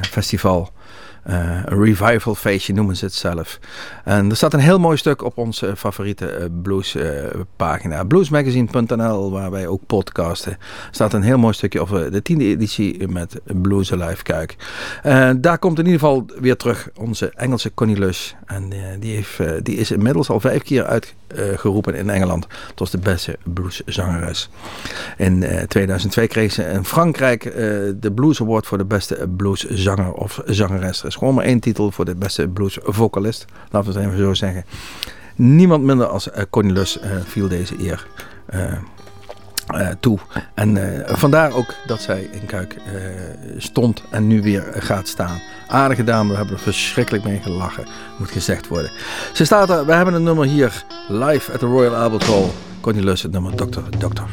festival 0.00 0.70
een 1.30 1.82
revival 1.82 2.34
feestje 2.34 2.74
noemen 2.74 2.96
ze 2.96 3.04
het 3.04 3.14
zelf. 3.14 3.58
En 4.04 4.30
er 4.30 4.36
staat 4.36 4.54
een 4.54 4.60
heel 4.60 4.78
mooi 4.78 4.96
stuk 4.96 5.22
op 5.22 5.38
onze 5.38 5.76
favoriete 5.76 6.26
eh, 6.26 6.46
blues 6.62 6.94
eh. 6.94 8.00
Bluesmagazine.nl 8.08 9.30
waar 9.30 9.50
wij 9.50 9.66
ook 9.66 9.86
podcasten. 9.86 10.58
staat 10.90 11.12
een 11.12 11.22
heel 11.22 11.38
mooi 11.38 11.54
stukje 11.54 11.80
over 11.80 12.12
de 12.12 12.22
tiende 12.22 12.44
editie 12.44 13.08
met 13.08 13.40
Blues 13.44 13.92
Alive 13.92 14.22
Kuik. 14.22 14.56
Eh, 15.02 15.30
daar 15.36 15.58
komt 15.58 15.78
in 15.78 15.84
ieder 15.84 16.00
geval 16.00 16.26
weer 16.40 16.56
terug 16.56 16.88
onze 16.94 17.30
Engelse 17.34 17.74
Connie 17.74 17.98
Lush. 17.98 18.32
En 18.46 18.72
eh, 18.72 18.78
die, 19.00 19.14
heeft, 19.14 19.40
eh, 19.40 19.52
die 19.62 19.76
is 19.76 19.90
inmiddels 19.90 20.30
al 20.30 20.40
vijf 20.40 20.62
keer 20.62 20.84
uitgeroepen 20.84 21.94
in 21.94 22.10
Engeland. 22.10 22.46
tot 22.74 22.90
de 22.90 22.98
beste 22.98 23.38
blueszangeres. 23.44 24.50
In 25.16 25.42
eh, 25.42 25.62
2002 25.62 26.26
kreeg 26.26 26.52
ze 26.52 26.62
in 26.62 26.84
Frankrijk 26.84 27.44
eh, 27.44 27.54
de 27.94 28.12
Blues 28.14 28.40
Award 28.40 28.66
voor 28.66 28.78
de 28.78 28.84
beste 28.84 29.28
blueszanger 29.36 30.12
of 30.12 30.42
zangeres. 30.44 31.02
Gewoon 31.20 31.34
maar 31.34 31.44
één 31.44 31.60
titel 31.60 31.90
voor 31.90 32.04
de 32.04 32.14
beste 32.14 32.48
bluesvocalist. 32.48 33.44
Laten 33.70 33.92
we 33.92 33.98
het 33.98 34.08
even 34.08 34.18
zo 34.18 34.34
zeggen. 34.34 34.64
Niemand 35.34 35.82
minder 35.84 36.06
als 36.06 36.30
eh, 36.30 36.44
Connie 36.50 36.72
Lush 36.72 36.96
eh, 36.96 37.10
viel 37.24 37.48
deze 37.48 37.74
eer 37.78 38.06
eh, 38.46 39.88
toe. 40.00 40.18
En 40.54 41.04
vandaar 41.06 41.52
ook 41.52 41.74
dat 41.86 42.00
zij 42.00 42.28
in 42.32 42.46
Kuik 42.46 42.76
stond 43.56 44.02
en 44.10 44.26
nu 44.26 44.42
weer 44.42 44.64
gaat 44.72 45.08
staan. 45.08 45.40
Aardige 45.68 46.04
dame, 46.04 46.30
we 46.30 46.36
hebben 46.36 46.54
er 46.54 46.60
verschrikkelijk 46.60 47.24
mee 47.24 47.40
gelachen, 47.40 47.86
moet 48.18 48.30
gezegd 48.30 48.68
worden. 48.68 48.90
Ze 49.32 49.44
staat 49.44 49.70
er, 49.70 49.86
we 49.86 49.92
hebben 49.92 50.14
een 50.14 50.22
nummer 50.22 50.46
hier, 50.46 50.84
live 51.08 51.52
at 51.52 51.58
the 51.58 51.66
Royal 51.66 51.94
Albert 51.96 52.26
Hall. 52.26 52.50
Connie 52.80 53.04
Lush, 53.04 53.22
het 53.22 53.32
nummer 53.32 53.56
Doctor 53.56 53.82
Doctor. 53.98 54.28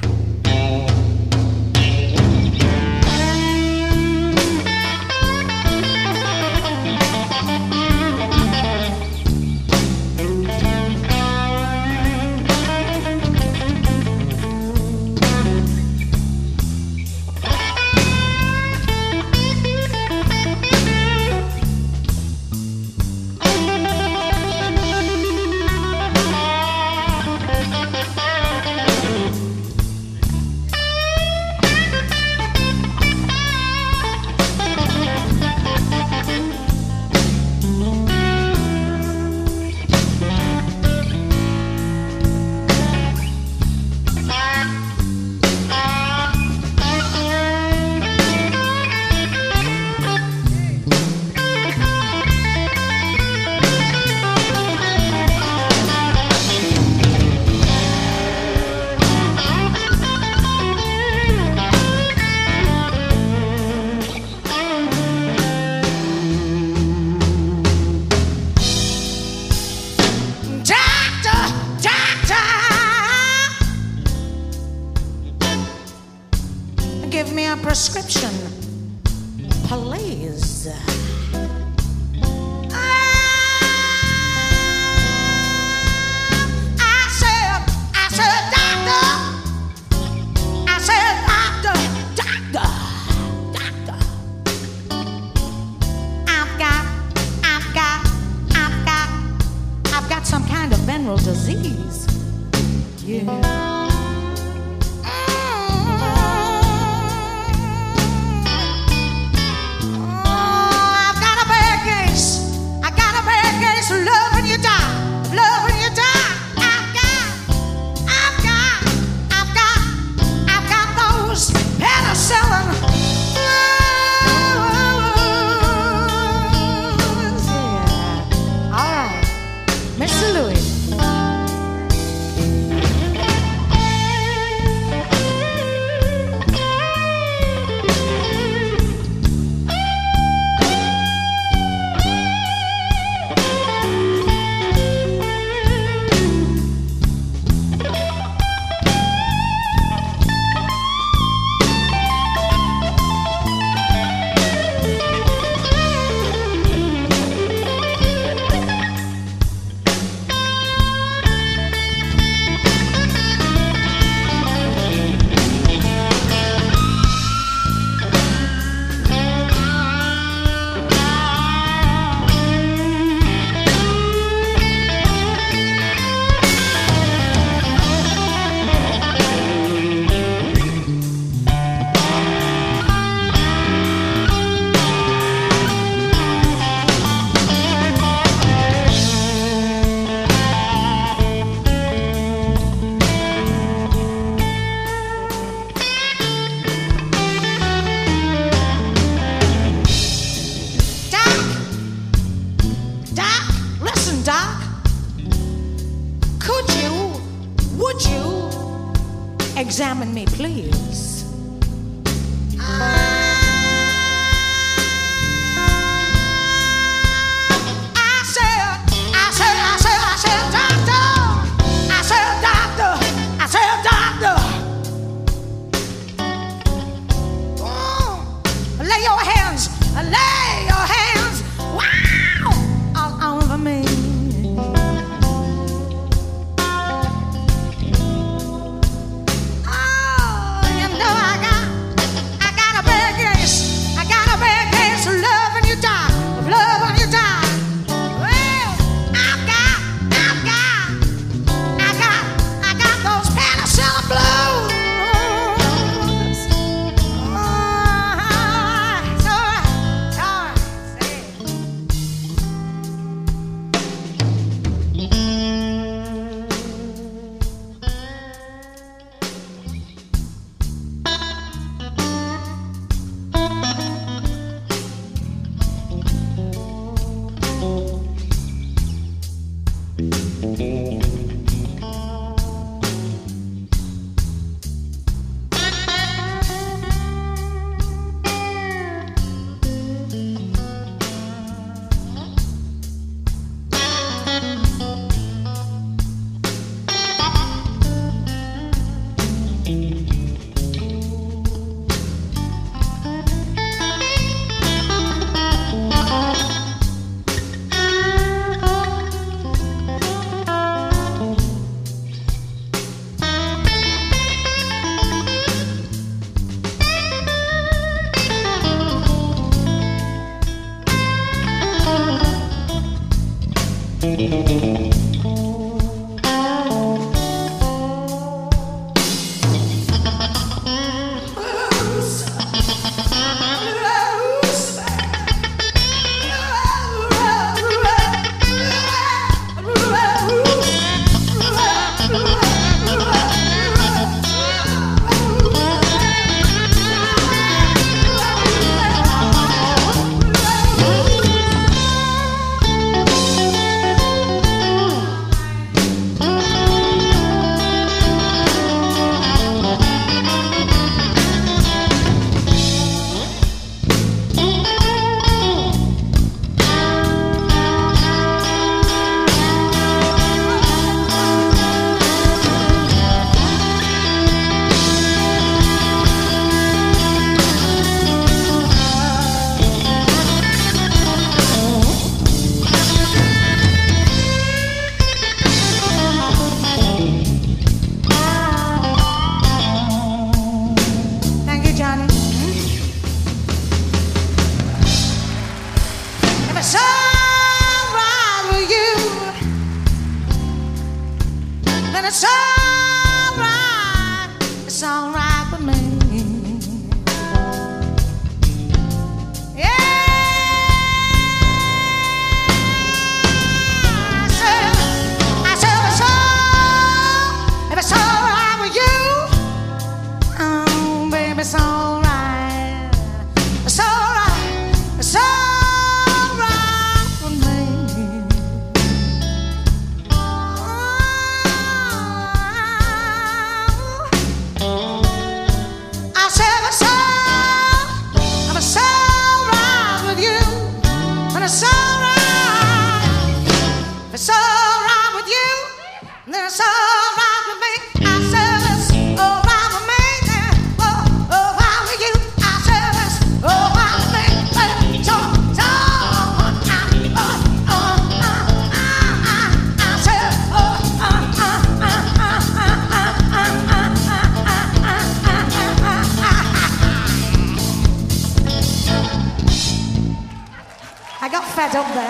정말. 471.71 472.07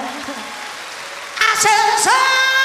아세상 1.39 2.56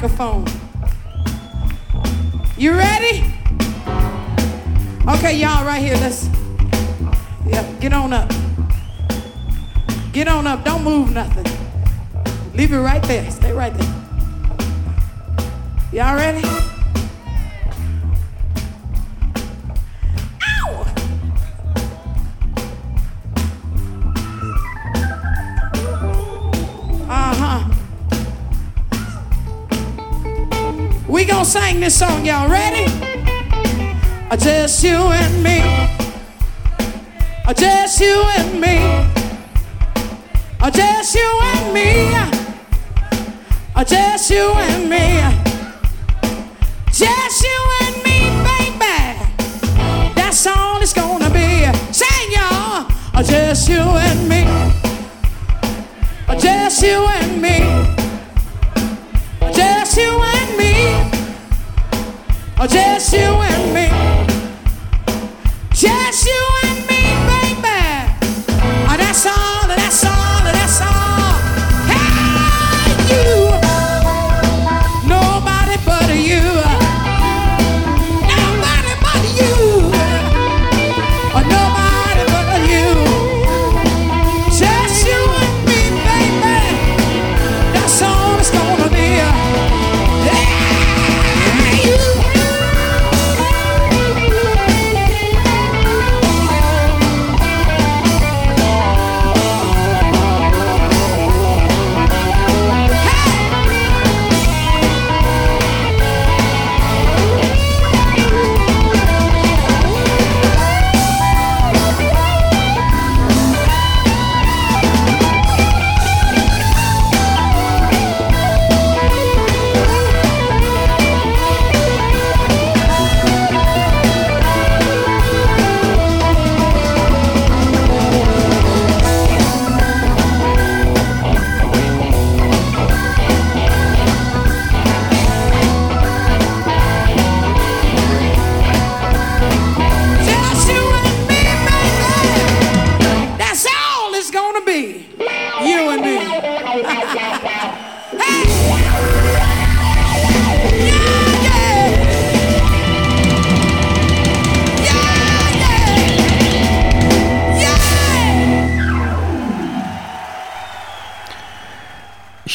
microphone. 0.00 0.46
You 2.56 2.72
ready? 2.72 3.22
Okay, 5.06 5.36
y'all, 5.38 5.66
right 5.66 5.82
here. 5.82 5.94
Let's. 5.96 6.26
Yeah, 7.46 7.70
get 7.80 7.92
on 7.92 8.14
up. 8.14 8.30
Get 10.12 10.26
on 10.26 10.46
up. 10.46 10.64
Don't 10.64 10.84
move 10.84 11.12
nothing. 11.12 11.44
Leave 12.54 12.72
it 12.72 12.78
right 12.78 13.02
there. 13.02 13.30
Stay 13.30 13.52
right 13.52 13.74
there. 13.74 13.94
Y'all 15.92 16.16
ready? 16.16 16.69
sing 31.50 31.80
this 31.80 31.98
song, 31.98 32.24
y'all 32.24 32.48
ready? 32.48 32.84
Uh, 34.30 34.36
just 34.36 34.84
you 34.84 34.94
and 34.94 35.42
me. 35.42 35.58
Uh, 37.44 37.52
just 37.52 38.00
you 38.00 38.22
and 38.38 38.60
me. 38.60 38.78
Uh, 40.60 40.70
just 40.70 41.12
you 41.16 41.28
and 41.42 41.74
me. 41.74 41.90
Just 43.84 44.30
you 44.30 44.52
and 44.52 44.88
me. 44.88 45.06
Just 46.92 47.42
you 47.42 47.60
and 47.82 47.96
me, 48.04 48.18
baby. 48.46 50.14
That's 50.14 50.46
all 50.46 50.80
it's 50.80 50.92
gonna 50.92 51.30
be. 51.30 51.66
Sing, 51.92 52.30
y'all. 52.30 52.86
Just 53.24 53.68
you 53.68 53.80
and 53.80 54.28
me. 54.28 54.44
Just 56.38 56.80
you 56.84 57.04
and 57.06 57.42
me. 57.42 57.79
just 62.66 63.12
you 63.14 63.20
and 63.20 63.74
me. 63.74 63.89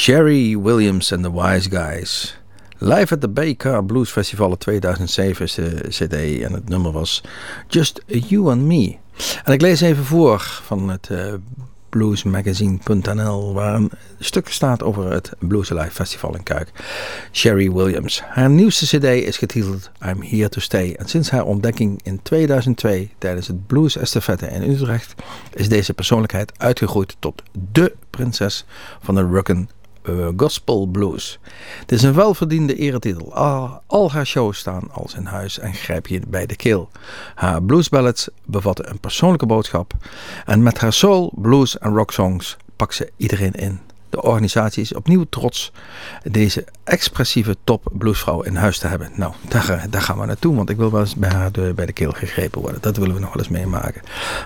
Sherry 0.06 0.56
Williams 0.56 1.12
and 1.12 1.24
the 1.24 1.32
Wise 1.32 1.68
Guys. 1.68 2.36
Live 2.80 3.12
at 3.12 3.22
the 3.22 3.56
Car 3.58 3.82
Blues 3.82 4.12
Festival 4.12 4.52
in 4.52 4.58
2007 4.58 5.46
is 5.46 5.54
de 5.54 5.88
cd 5.90 6.42
en 6.42 6.54
het 6.54 6.70
nummer 6.70 6.92
was 6.92 7.24
Just 7.68 8.02
You 8.06 8.50
and 8.52 8.62
Me. 8.62 8.98
En 9.44 9.54
ik 9.54 9.62
lees 9.62 9.82
even 9.82 10.04
voor 10.04 10.62
van 10.64 10.90
het 10.90 11.10
uh, 11.12 11.34
bluesmagazine.nl 11.90 13.54
waar 13.54 13.76
een 13.76 13.92
stuk 14.20 14.50
staat 14.50 14.84
over 14.84 15.12
het 15.12 15.32
Blues 15.40 15.72
Alive 15.72 15.92
Festival 15.92 16.36
in 16.36 16.44
Kuik. 16.44 16.72
Sherry 17.32 17.72
Williams. 17.72 18.22
Haar 18.22 18.50
nieuwste 18.50 18.98
cd 18.98 19.04
is 19.04 19.38
getiteld 19.38 19.92
I'm 20.06 20.22
Here 20.22 20.50
to 20.50 20.60
Stay. 20.60 20.94
En 20.94 21.08
sinds 21.08 21.30
haar 21.30 21.46
ontdekking 21.46 22.00
in 22.04 22.20
2002 22.22 23.12
tijdens 23.18 23.48
het 23.48 23.68
Blues 23.68 23.98
Estafette 23.98 24.48
in 24.48 24.72
Utrecht 24.72 25.16
is 25.54 25.70
deze 25.70 25.94
persoonlijkheid 25.94 26.52
uitgegroeid 26.58 27.16
tot 27.20 27.44
DE 27.72 27.96
prinses 28.10 28.66
van 29.02 29.16
de 29.16 29.22
rock'n 29.22 29.70
Gospel 30.38 30.86
Blues. 30.86 31.40
Het 31.80 31.92
is 31.92 32.04
een 32.04 32.14
welverdiende 32.14 32.76
eretitel. 32.76 33.34
Al, 33.88 34.12
haar 34.12 34.26
shows 34.26 34.58
staan 34.58 34.92
als 34.92 35.14
in 35.14 35.26
huis 35.26 35.60
en 35.60 35.74
grijp 35.74 36.08
je 36.08 36.22
bij 36.28 36.46
de 36.46 36.56
keel. 36.56 36.90
Haar 37.36 37.64
bluesballads 37.64 38.30
bevatten 38.46 38.90
een 38.90 39.00
persoonlijke 39.00 39.46
boodschap. 39.46 39.94
En 40.46 40.64
met 40.64 40.80
haar 40.80 40.94
soul, 40.94 41.34
blues 41.36 41.78
en 41.78 41.96
rock 41.96 42.12
songs 42.12 42.58
pakt 42.76 42.96
ze 42.96 43.12
iedereen 43.18 43.54
in. 43.54 43.80
De 44.10 44.22
organisatie 44.22 44.82
is 44.82 44.94
opnieuw 44.94 45.26
trots 45.30 45.72
deze 46.24 46.66
expressieve 46.84 47.56
top 47.64 47.88
bluesvrouw 47.92 48.42
in 48.42 48.56
huis 48.56 48.78
te 48.78 48.88
hebben. 48.88 49.12
Nou, 49.16 49.34
daar, 49.50 49.70
eh, 49.70 49.84
daar 49.90 50.02
gaan 50.02 50.20
we 50.20 50.26
naartoe, 50.26 50.56
want 50.56 50.70
ik 50.70 50.78
wil 50.78 50.92
wel 50.92 51.02
eens 51.02 51.16
bij 51.16 51.30
haar 51.30 51.52
bij 51.52 51.86
de 51.86 51.94
keel 51.94 52.12
gegrepen 52.12 52.62
worden. 52.62 52.82
Dat 52.82 52.98
willen 52.98 53.16
we 53.16 53.22
nog 53.22 53.34
wel 53.34 53.44
eens 53.44 53.52
meemaken. 53.52 54.02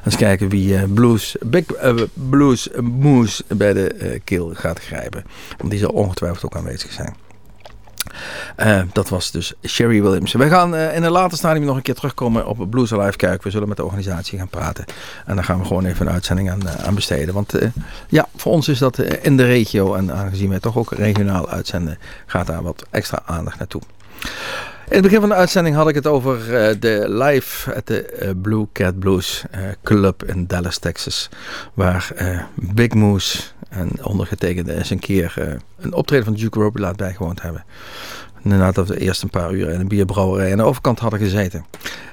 Eens 0.05 0.15
kijken 0.15 0.49
wie 0.49 0.73
uh, 0.73 0.83
blues, 0.93 1.35
big 1.39 1.83
uh, 1.83 2.01
blues 2.13 2.69
moose 2.81 3.43
bij 3.47 3.73
de 3.73 4.21
keel 4.23 4.51
gaat 4.53 4.79
grijpen. 4.79 5.23
Want 5.57 5.69
die 5.69 5.79
zal 5.79 5.89
ongetwijfeld 5.89 6.45
ook 6.45 6.55
aanwezig 6.55 6.91
zijn. 6.91 7.15
Uh, 8.57 8.81
dat 8.93 9.09
was 9.09 9.31
dus 9.31 9.53
Sherry 9.67 10.01
Williams. 10.01 10.33
We 10.33 10.49
gaan 10.49 10.75
uh, 10.75 10.95
in 10.95 11.03
een 11.03 11.11
later 11.11 11.37
stadium 11.37 11.65
nog 11.65 11.75
een 11.75 11.81
keer 11.81 11.95
terugkomen 11.95 12.47
op 12.47 12.69
Blues 12.69 12.93
Alive 12.93 13.17
Kuik. 13.17 13.43
We 13.43 13.49
zullen 13.49 13.67
met 13.67 13.77
de 13.77 13.83
organisatie 13.83 14.37
gaan 14.37 14.49
praten. 14.49 14.85
En 15.25 15.35
daar 15.35 15.43
gaan 15.43 15.59
we 15.59 15.65
gewoon 15.65 15.85
even 15.85 16.07
een 16.07 16.13
uitzending 16.13 16.51
aan, 16.51 16.61
uh, 16.65 16.89
besteden. 16.89 17.33
Want 17.33 17.53
ja, 18.07 18.27
voor 18.35 18.51
ons 18.51 18.67
is 18.67 18.79
dat 18.79 18.99
in 18.99 19.37
de 19.37 19.45
regio. 19.45 19.93
En 19.93 20.13
aangezien 20.13 20.49
wij 20.49 20.59
toch 20.59 20.77
ook 20.77 20.91
regionaal 20.91 21.49
uitzenden, 21.49 21.97
gaat 22.25 22.47
daar 22.47 22.63
wat 22.63 22.85
extra 22.89 23.21
aandacht 23.25 23.57
naartoe. 23.57 23.81
In 24.87 24.95
het 24.95 25.01
begin 25.01 25.19
van 25.19 25.29
de 25.29 25.35
uitzending 25.35 25.75
had 25.75 25.89
ik 25.89 25.95
het 25.95 26.07
over 26.07 26.39
de 26.79 27.05
live 27.07 27.75
at 27.75 27.87
de 27.87 28.35
Blue 28.41 28.67
Cat 28.73 28.99
Blues 28.99 29.43
Club 29.83 30.23
in 30.23 30.47
Dallas, 30.47 30.77
Texas. 30.77 31.29
Waar 31.73 32.11
Big 32.55 32.93
Moose 32.93 33.41
en 33.69 34.05
ondergetekende 34.05 34.73
eens 34.73 34.89
een 34.89 34.99
keer 34.99 35.59
een 35.77 35.93
optreden 35.93 36.25
van 36.25 36.33
Duke 36.33 36.59
Robillard 36.59 36.97
bijgewoond 36.97 37.41
hebben. 37.41 37.65
Nadat 38.41 38.87
we 38.87 38.99
eerst 38.99 39.23
een 39.23 39.29
paar 39.29 39.51
uur 39.51 39.69
in 39.69 39.79
een 39.79 39.87
bierbrouwerij 39.87 40.51
aan 40.51 40.57
de 40.57 40.63
overkant 40.63 40.99
hadden 40.99 41.19
gezeten. 41.19 41.65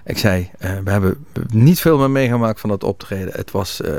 Ik 0.04 0.18
zei, 0.18 0.50
uh, 0.60 0.70
we 0.84 0.90
hebben 0.90 1.26
niet 1.48 1.80
veel 1.80 1.98
meer 1.98 2.10
meegemaakt 2.10 2.60
van 2.60 2.70
dat 2.70 2.84
optreden. 2.84 3.32
Het 3.32 3.50
was 3.50 3.80
uh, 3.80 3.90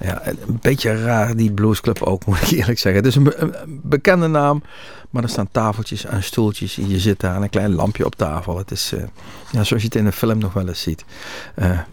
ja, 0.00 0.26
een 0.26 0.58
beetje 0.60 1.02
raar, 1.02 1.36
die 1.36 1.52
bluesclub 1.52 2.02
ook, 2.02 2.24
moet 2.26 2.42
ik 2.42 2.58
eerlijk 2.58 2.78
zeggen. 2.78 3.04
Het 3.04 3.06
is 3.06 3.14
een, 3.14 3.54
bekende 3.66 4.26
naam, 4.26 4.62
maar 5.10 5.22
er 5.22 5.28
staan 5.28 5.48
tafeltjes 5.50 6.04
en 6.04 6.22
stoeltjes. 6.22 6.78
En 6.78 6.88
je 6.88 6.98
zit 6.98 7.20
daar 7.20 7.36
en 7.36 7.42
een 7.42 7.50
klein 7.50 7.74
lampje 7.74 8.04
op 8.04 8.14
tafel. 8.14 8.58
Het 8.58 8.70
is 8.70 8.92
uh, 8.92 9.02
ja, 9.50 9.64
zoals 9.64 9.82
je 9.82 9.88
het 9.88 9.94
in 9.94 10.06
een 10.06 10.12
film 10.12 10.38
nog 10.38 10.52
wel 10.52 10.68
eens 10.68 10.82
ziet. 10.82 11.04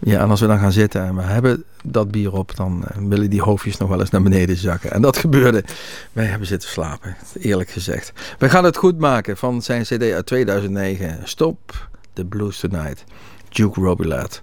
ja, 0.00 0.20
en 0.20 0.30
als 0.30 0.40
we 0.40 0.46
dan 0.46 0.58
gaan 0.58 0.72
zitten 0.72 1.02
en 1.02 1.16
we 1.16 1.22
hebben 1.22 1.64
dat 1.84 2.10
bier 2.10 2.32
op, 2.32 2.56
dan 2.56 2.84
willen 2.98 3.30
die 3.30 3.42
hoofdjes 3.42 3.76
nog 3.76 3.88
wel 3.88 4.00
eens 4.00 4.10
naar 4.10 4.22
beneden 4.22 4.56
zakken. 4.56 4.92
En 4.92 5.02
dat 5.02 5.16
gebeurde. 5.26 5.64
Wij 6.12 6.24
hebben 6.24 6.46
zitten 6.46 6.68
slapen, 6.68 7.16
eerlijk 7.38 7.70
gezegd. 7.70 8.12
We 8.38 8.48
gaan 8.48 8.64
het 8.64 8.76
goed 8.76 8.98
maken 8.98 9.36
van 9.36 9.62
zijn 9.62 9.82
cd 9.82 10.02
uit 10.02 10.26
2009. 10.26 11.20
Stop 11.24 11.88
the 12.12 12.24
Blues 12.24 12.58
Tonight. 12.58 13.04
Duke 13.48 13.80
Robillard. 13.80 14.42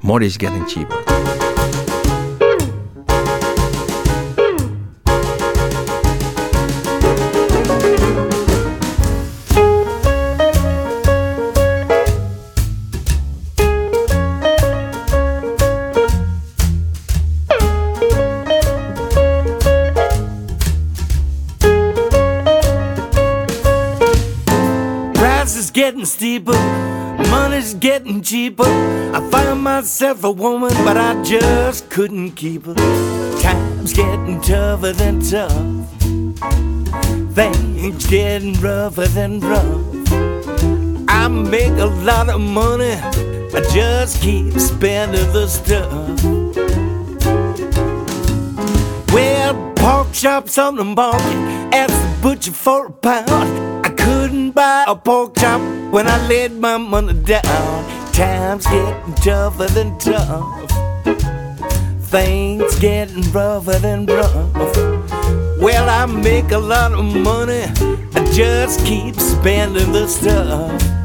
Money's 0.00 0.36
getting 0.36 0.68
cheaper. 0.68 1.43
Getting 25.70 26.04
steeper, 26.04 26.52
money's 27.30 27.74
getting 27.74 28.22
cheaper. 28.22 28.64
I 29.14 29.20
found 29.30 29.62
myself 29.62 30.24
a 30.24 30.30
woman, 30.30 30.72
but 30.84 30.96
I 30.96 31.22
just 31.22 31.88
couldn't 31.90 32.32
keep 32.32 32.66
her. 32.66 32.74
Time's 33.40 33.92
getting 33.92 34.40
tougher 34.40 34.92
than 34.92 35.20
tough. 35.20 35.90
Things 37.34 38.06
getting 38.06 38.60
rougher 38.60 39.06
than 39.06 39.40
rough. 39.40 39.94
I 41.08 41.28
make 41.28 41.78
a 41.78 41.86
lot 41.86 42.28
of 42.28 42.40
money, 42.40 42.94
I 42.94 43.60
just 43.72 44.20
keep 44.20 44.58
spending 44.58 45.32
the 45.32 45.46
stuff. 45.46 46.24
Well, 49.12 49.72
pork 49.76 50.12
chops 50.12 50.58
on 50.58 50.76
the 50.76 50.84
market, 50.84 51.74
ask 51.74 51.92
the 51.92 52.22
butcher 52.22 52.52
for 52.52 52.86
a 52.86 52.90
pound 52.92 53.63
buy 54.54 54.84
a 54.86 54.94
pork 54.94 55.36
chop 55.36 55.60
when 55.92 56.06
I 56.06 56.28
laid 56.28 56.52
my 56.52 56.76
money 56.76 57.12
down. 57.12 58.12
Times 58.12 58.64
getting 58.66 59.14
tougher 59.14 59.66
than 59.66 59.98
tough. 59.98 60.70
Things 62.00 62.78
getting 62.78 63.22
rougher 63.32 63.78
than 63.80 64.06
rough. 64.06 64.54
Well, 65.60 65.88
I 65.90 66.06
make 66.06 66.52
a 66.52 66.58
lot 66.58 66.92
of 66.92 67.04
money. 67.04 67.64
I 68.14 68.32
just 68.32 68.84
keep 68.86 69.16
spending 69.16 69.92
the 69.92 70.06
stuff. 70.06 71.03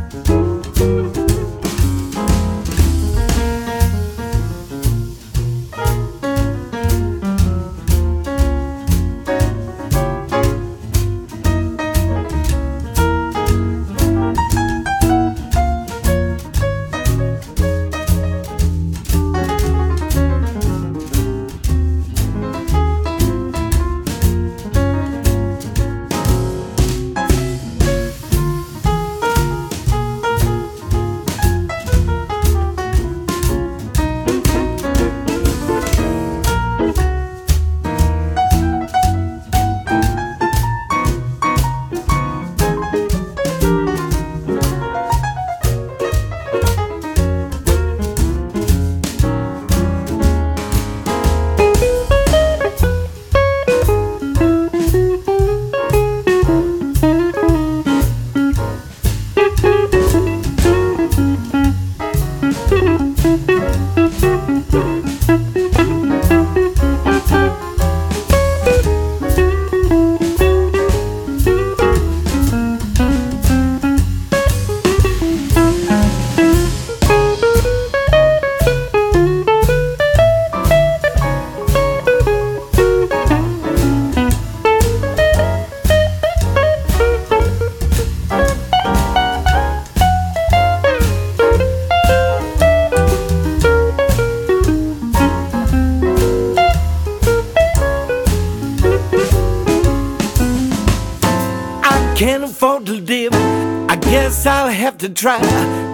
To 105.00 105.08
try. 105.08 105.39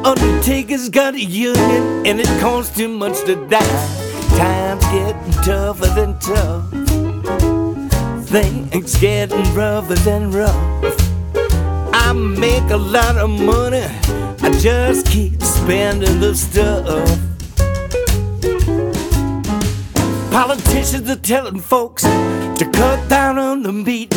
Undertaker's 0.04 0.90
got 0.90 1.14
a 1.14 1.24
union, 1.24 2.08
and 2.08 2.20
it 2.20 2.26
costs 2.40 2.76
too 2.76 2.88
much 2.88 3.24
to 3.26 3.36
die. 3.48 4.18
Time's 4.36 4.84
getting 4.86 5.32
tougher 5.44 5.86
than 5.94 6.18
tough. 6.18 6.68
Things 8.28 8.98
getting 8.98 9.54
rougher 9.54 9.94
than 9.94 10.32
rough. 10.32 10.56
I 11.94 12.14
make 12.14 12.68
a 12.72 12.78
lot 12.78 13.18
of 13.18 13.30
money. 13.30 13.86
I 14.42 14.50
just 14.60 15.06
keep 15.06 15.40
spending 15.40 16.20
the 16.20 16.34
stuff. 16.34 17.08
Politicians 20.32 21.08
are 21.12 21.16
telling 21.16 21.60
folks 21.60 22.02
to 22.02 22.70
cut 22.74 23.08
down 23.08 23.38
on 23.38 23.62
the 23.62 23.72
meat. 23.72 24.12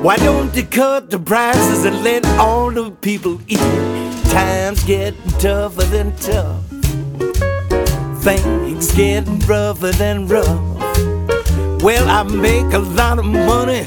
Why 0.00 0.16
don't 0.16 0.50
they 0.54 0.62
cut 0.62 1.10
the 1.10 1.18
prices 1.18 1.84
and 1.84 2.02
let 2.02 2.24
all 2.38 2.70
the 2.70 2.90
people 2.90 3.38
eat? 3.46 3.99
Times 4.30 4.84
getting 4.84 5.30
tougher 5.38 5.82
than 5.82 6.14
tough. 6.16 6.62
Things 8.22 8.92
getting 8.92 9.40
rougher 9.40 9.90
than 9.90 10.28
rough. 10.28 10.46
Well, 11.82 12.08
I 12.08 12.22
make 12.22 12.72
a 12.72 12.78
lot 12.78 13.18
of 13.18 13.24
money. 13.24 13.86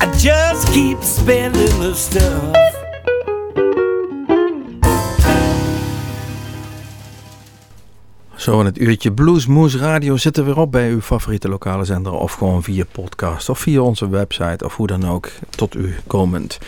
I 0.00 0.12
just 0.18 0.68
keep 0.72 1.02
spending 1.02 1.78
the 1.78 1.94
stuff. 1.94 2.71
Zo 8.42 8.60
in 8.60 8.66
het 8.66 8.78
uurtje 8.80 9.12
Blues 9.12 9.46
Moose 9.46 9.78
Radio 9.78 10.16
zitten 10.16 10.44
we 10.44 10.48
weer 10.50 10.62
op 10.62 10.72
bij 10.72 10.90
uw 10.90 11.00
favoriete 11.00 11.48
lokale 11.48 11.84
zender. 11.84 12.12
Of 12.12 12.32
gewoon 12.32 12.62
via 12.62 12.84
podcast 12.92 13.48
of 13.48 13.58
via 13.58 13.80
onze 13.80 14.08
website 14.08 14.64
of 14.64 14.76
hoe 14.76 14.86
dan 14.86 15.08
ook 15.08 15.30
tot 15.50 15.74
u 15.74 15.94
komend. 16.06 16.58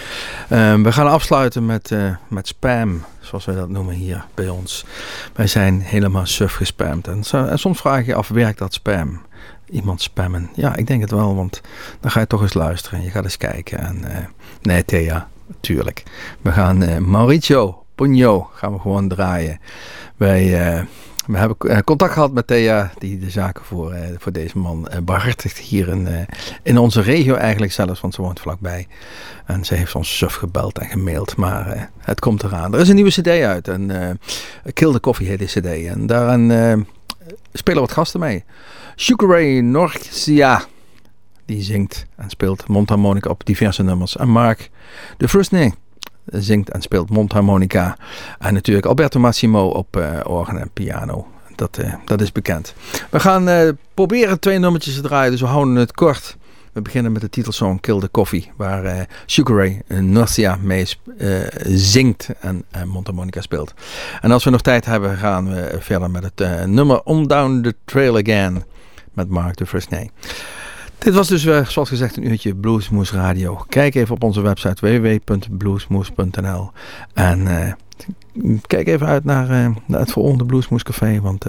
Ehm, 0.49 0.83
we 0.83 0.93
gaan 0.93 1.07
afsluiten 1.07 1.67
met, 1.67 1.91
eh, 1.91 2.17
met 2.29 2.47
spam, 2.47 3.05
zoals 3.21 3.45
wij 3.45 3.55
dat 3.55 3.69
noemen 3.69 3.95
hier 3.95 4.25
bij 4.35 4.49
ons. 4.49 4.85
Wij 5.33 5.47
zijn 5.47 5.81
helemaal 5.81 6.27
suf 6.27 6.55
gespamd. 6.55 7.09
En, 7.09 7.23
en 7.33 7.59
soms 7.59 7.81
vraag 7.81 8.07
je 8.07 8.15
af, 8.15 8.29
werkt 8.29 8.59
dat 8.59 8.75
spam? 8.75 9.21
Iemand 9.71 10.03
spammen? 10.03 10.51
Ja, 10.55 10.77
ik 10.77 10.87
denk 10.87 11.01
het 11.01 11.11
wel, 11.11 11.35
want 11.35 11.61
dan 12.01 12.11
ga 12.11 12.21
je 12.21 12.27
toch 12.27 12.43
eens 12.43 12.55
luisteren. 12.55 13.03
Je 13.03 13.11
gaat 13.11 13.25
eens 13.25 13.37
kijken. 13.37 13.79
En, 13.79 14.17
eh, 14.17 14.25
nee, 14.63 14.85
Thea, 14.85 15.29
tuurlijk. 15.61 16.03
We 16.41 16.53
gaan 16.53 16.83
eh, 16.83 16.99
Mauricio 16.99 17.85
Pugno 17.95 18.51
gaan 18.55 18.73
we 18.73 18.79
gewoon 18.79 19.09
draaien. 19.09 19.61
Wij... 20.17 20.87
we 21.27 21.39
hebben 21.39 21.57
eh, 21.59 21.79
contact 21.79 22.13
gehad 22.13 22.33
met 22.33 22.47
Thea, 22.47 22.93
die 22.99 23.19
de 23.19 23.31
zaken 23.31 23.65
voor, 23.65 23.93
eh, 23.93 24.09
voor 24.19 24.33
deze 24.33 24.59
man 24.59 24.89
eh, 24.89 24.99
behartigt 25.01 25.59
hier 25.59 25.89
in, 25.89 26.27
in 26.63 26.79
onze 26.79 27.01
regio 27.01 27.35
eigenlijk 27.35 27.73
zelfs, 27.73 28.01
want 28.01 28.15
ze 28.15 28.23
woont 28.23 28.41
vlakbij. 28.41 28.87
En 29.47 29.65
ze 29.65 29.75
heeft 29.75 29.95
ons 29.95 30.17
suf 30.17 30.35
gebeld 30.35 30.79
en 30.79 30.89
gemaild, 30.89 31.37
maar 31.37 31.91
het 31.99 32.21
komt 32.21 32.43
eraan. 32.43 32.75
Er 32.75 32.81
is 32.81 32.89
een 32.89 32.95
nieuwe 32.95 33.11
cd 33.11 33.29
uit, 33.29 33.69
en 33.69 33.91
eh 33.91 34.11
Kill 34.73 34.93
the 34.93 35.01
Coffee 35.01 35.27
heet 35.27 35.39
die 35.39 35.49
cd. 35.49 35.87
En 35.87 36.07
daarin 36.07 36.51
eh, 36.51 36.77
spelen 37.53 37.81
wat 37.81 37.93
gasten 37.93 38.21
mee. 38.21 38.45
Ray 39.17 39.61
Norcia, 39.61 40.65
die 41.45 41.63
zingt 41.63 42.07
en 42.17 42.31
speelt 42.31 42.69
mondharmonica 42.69 43.31
op 43.31 43.47
diverse 43.47 43.83
nummers. 43.83 44.17
En 44.17 44.29
Mark 44.29 44.71
de 45.17 45.29
Frusney 45.29 45.73
zingt 46.27 46.71
en 46.71 46.83
speelt 46.83 47.11
mondharmonica. 47.11 47.97
En 48.39 48.55
natuurlijk 48.55 48.87
Alberto 48.87 49.21
Massimo 49.21 49.69
op 49.69 49.97
eh, 49.97 50.21
orgel 50.25 50.57
en 50.57 50.71
piano. 50.73 51.27
Dat, 51.55 51.79
eh, 51.79 51.95
dat 52.05 52.21
is 52.21 52.33
bekend. 52.33 52.75
We 53.11 53.21
gaan 53.21 53.49
eh, 53.49 53.69
proberen 53.95 54.41
twee 54.41 54.59
nummertjes 54.59 54.95
te 54.95 55.01
draaien, 55.01 55.31
dus 55.31 55.41
we 55.41 55.47
houden 55.47 55.75
het 55.75 55.93
kort. 55.93 56.37
We 56.73 56.83
beginnen 56.83 57.13
met 57.13 57.21
de 57.21 57.29
titelsong 57.29 57.81
Kill 57.81 58.01
the 58.01 58.11
Coffee, 58.11 58.53
waar 58.57 58.85
eh 58.85 59.01
Sugar 59.27 59.57
Ray 59.57 59.83
Norcia 60.01 60.59
mee 60.61 60.87
zingt 61.63 62.29
en 62.41 62.65
mondharmonica 62.87 63.41
speelt. 63.41 63.75
En 64.21 64.31
als 64.31 64.45
we 64.45 64.51
nog 64.51 64.61
tijd 64.61 64.85
hebben, 64.85 65.17
gaan 65.17 65.49
we 65.55 65.77
verder 65.81 66.11
met 66.11 66.25
het 66.25 66.67
nummer 66.67 67.03
On 67.03 67.27
Down 67.27 67.61
the 67.61 67.75
Trail 67.85 68.17
Again 68.17 68.65
met 69.13 69.29
Mark 69.29 69.57
de 69.57 69.67
Fresnay. 69.67 70.11
Dit 71.05 71.15
was 71.15 71.29
dus, 71.29 71.45
eh, 71.45 71.67
zoals 71.67 71.89
gezegd, 71.89 72.17
een 72.17 72.31
uurtje 72.31 72.55
Bluesmoes 72.55 73.13
Radio. 73.13 73.65
Kijk 73.69 73.95
even 73.95 74.15
op 74.15 74.23
onze 74.23 74.41
website 74.41 75.01
www.bluesmoes.nl 75.01 76.71
en 77.15 77.47
eh, 77.47 77.73
kijk 78.67 78.87
even 78.87 79.07
uit 79.07 79.25
naar, 79.25 79.51
eh, 79.51 79.69
naar 79.87 80.01
het 80.01 80.13
volgende 80.13 80.45
Bluesmoes 80.45 80.83
Café, 80.83 81.21
want 81.21 81.47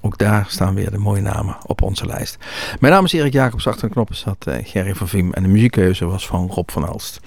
ook 0.00 0.18
daar 0.18 0.46
staan 0.48 0.74
weer 0.74 0.90
de 0.90 0.98
mooie 0.98 1.20
namen 1.20 1.56
op 1.66 1.82
onze 1.82 2.06
lijst. 2.06 2.38
Mijn 2.80 2.92
naam 2.92 3.04
is 3.04 3.12
Erik 3.12 3.32
Jacobs, 3.32 3.66
achter 3.66 3.86
de 3.86 3.92
knoppen 3.92 4.16
zat 4.16 4.46
Gerry 4.62 4.94
van 4.94 5.08
Viem 5.08 5.32
en 5.32 5.42
de 5.42 5.48
muziekkeuze 5.48 6.04
was 6.04 6.26
van 6.26 6.50
Rob 6.50 6.70
van 6.70 6.86
Elst. 6.86 7.20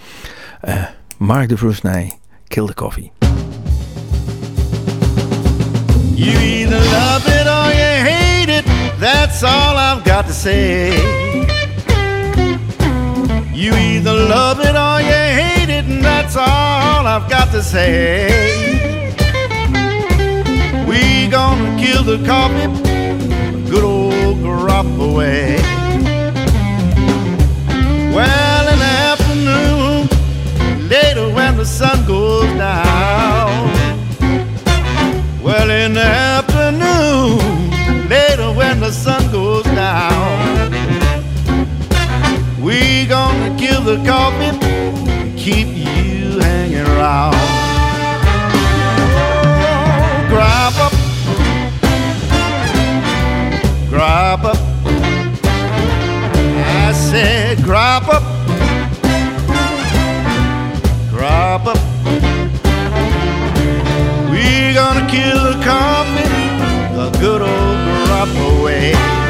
Eh, 0.61 0.83
Mark 1.17 1.49
de 1.49 1.57
Vroesnij, 1.57 2.17
Kill 2.47 2.65
the 2.65 2.73
Coffee. 2.73 3.11
You 6.13 6.37
either 6.37 6.79
love 6.79 7.41
it 7.41 7.47
or 7.47 7.73
you 7.75 8.09
hate 8.09 8.51
it. 8.57 8.65
That's 8.99 9.43
all 9.43 9.75
I've 9.75 10.09
got 10.11 10.27
to 10.27 10.33
say. 10.33 11.55
You 13.57 13.73
either 13.73 14.13
love 14.13 14.59
it 14.59 14.75
or 14.75 15.01
you 15.01 15.19
hate 15.41 15.69
it, 15.69 15.85
and 15.85 16.05
that's 16.05 16.35
all 16.35 17.07
I've 17.07 17.27
got 17.27 17.51
to 17.53 17.63
say. 17.63 18.27
We 20.87 21.27
gonna 21.27 21.75
kill 21.81 22.03
the 22.03 22.23
coffee, 22.23 22.67
good 23.67 23.83
old 23.83 24.43
crop 24.43 24.85
away. 24.99 25.55
Well, 28.13 28.65
in 28.73 28.77
the 28.77 28.93
afternoon, 29.09 30.07
later 30.87 31.33
when 31.33 31.57
the 31.57 31.65
sun 31.65 32.05
goes 32.05 32.45
down. 32.59 33.73
Well, 35.41 35.71
in 35.71 35.95
the 35.95 36.26
keep 45.47 45.67
you 45.69 46.39
hanging 46.41 46.85
around. 46.85 47.31
Grab 50.27 50.73
up, 50.75 50.91
grab 53.87 54.45
up. 54.45 54.57
I 56.83 56.91
said, 56.91 57.63
grab 57.63 58.09
up, 58.09 58.23
grab 61.09 61.65
up. 61.65 61.79
We're 64.29 64.73
gonna 64.73 65.07
kill 65.09 65.39
the 65.45 65.63
coffee, 65.63 66.27
the 66.97 67.09
good 67.21 67.41
old 67.41 67.77
crop 68.05 68.27
away. 68.51 69.26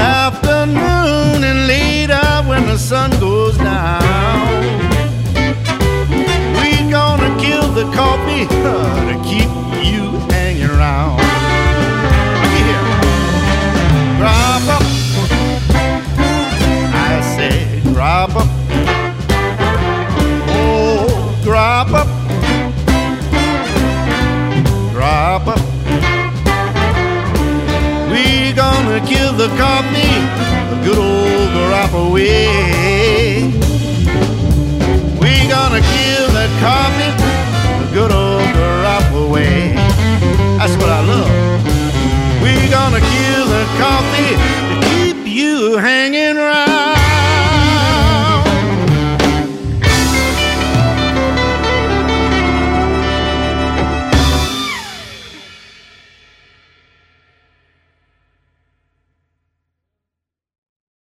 afternoon 0.00 1.44
and 1.44 1.66
later 1.66 2.26
when 2.48 2.66
the 2.66 2.78
sun 2.78 3.10
goes 3.20 3.56
down. 3.58 4.00
We 6.60 6.90
gonna 6.90 7.30
kill 7.38 7.68
the 7.72 7.84
coffee 7.94 8.46
to 9.08 9.20
keep 9.24 9.69
away. 32.20 33.44
We 35.20 35.48
gonna 35.48 35.80
kill 35.80 36.26
the 36.38 36.48
carpet 36.60 37.14
the 37.80 37.90
good 37.92 38.12
old 38.12 38.46
drop 38.54 39.12
away. 39.12 39.74
That's 40.58 40.76
what 40.76 40.90
I 40.90 41.00
love. 41.04 41.30
We 42.42 42.52
gonna 42.68 43.00
kill 43.00 43.46
the 43.46 43.64
coffee 43.78 44.34
to 44.70 44.76
keep 44.88 45.26
you 45.26 45.76
hanging 45.76 46.36
right. 46.36 46.69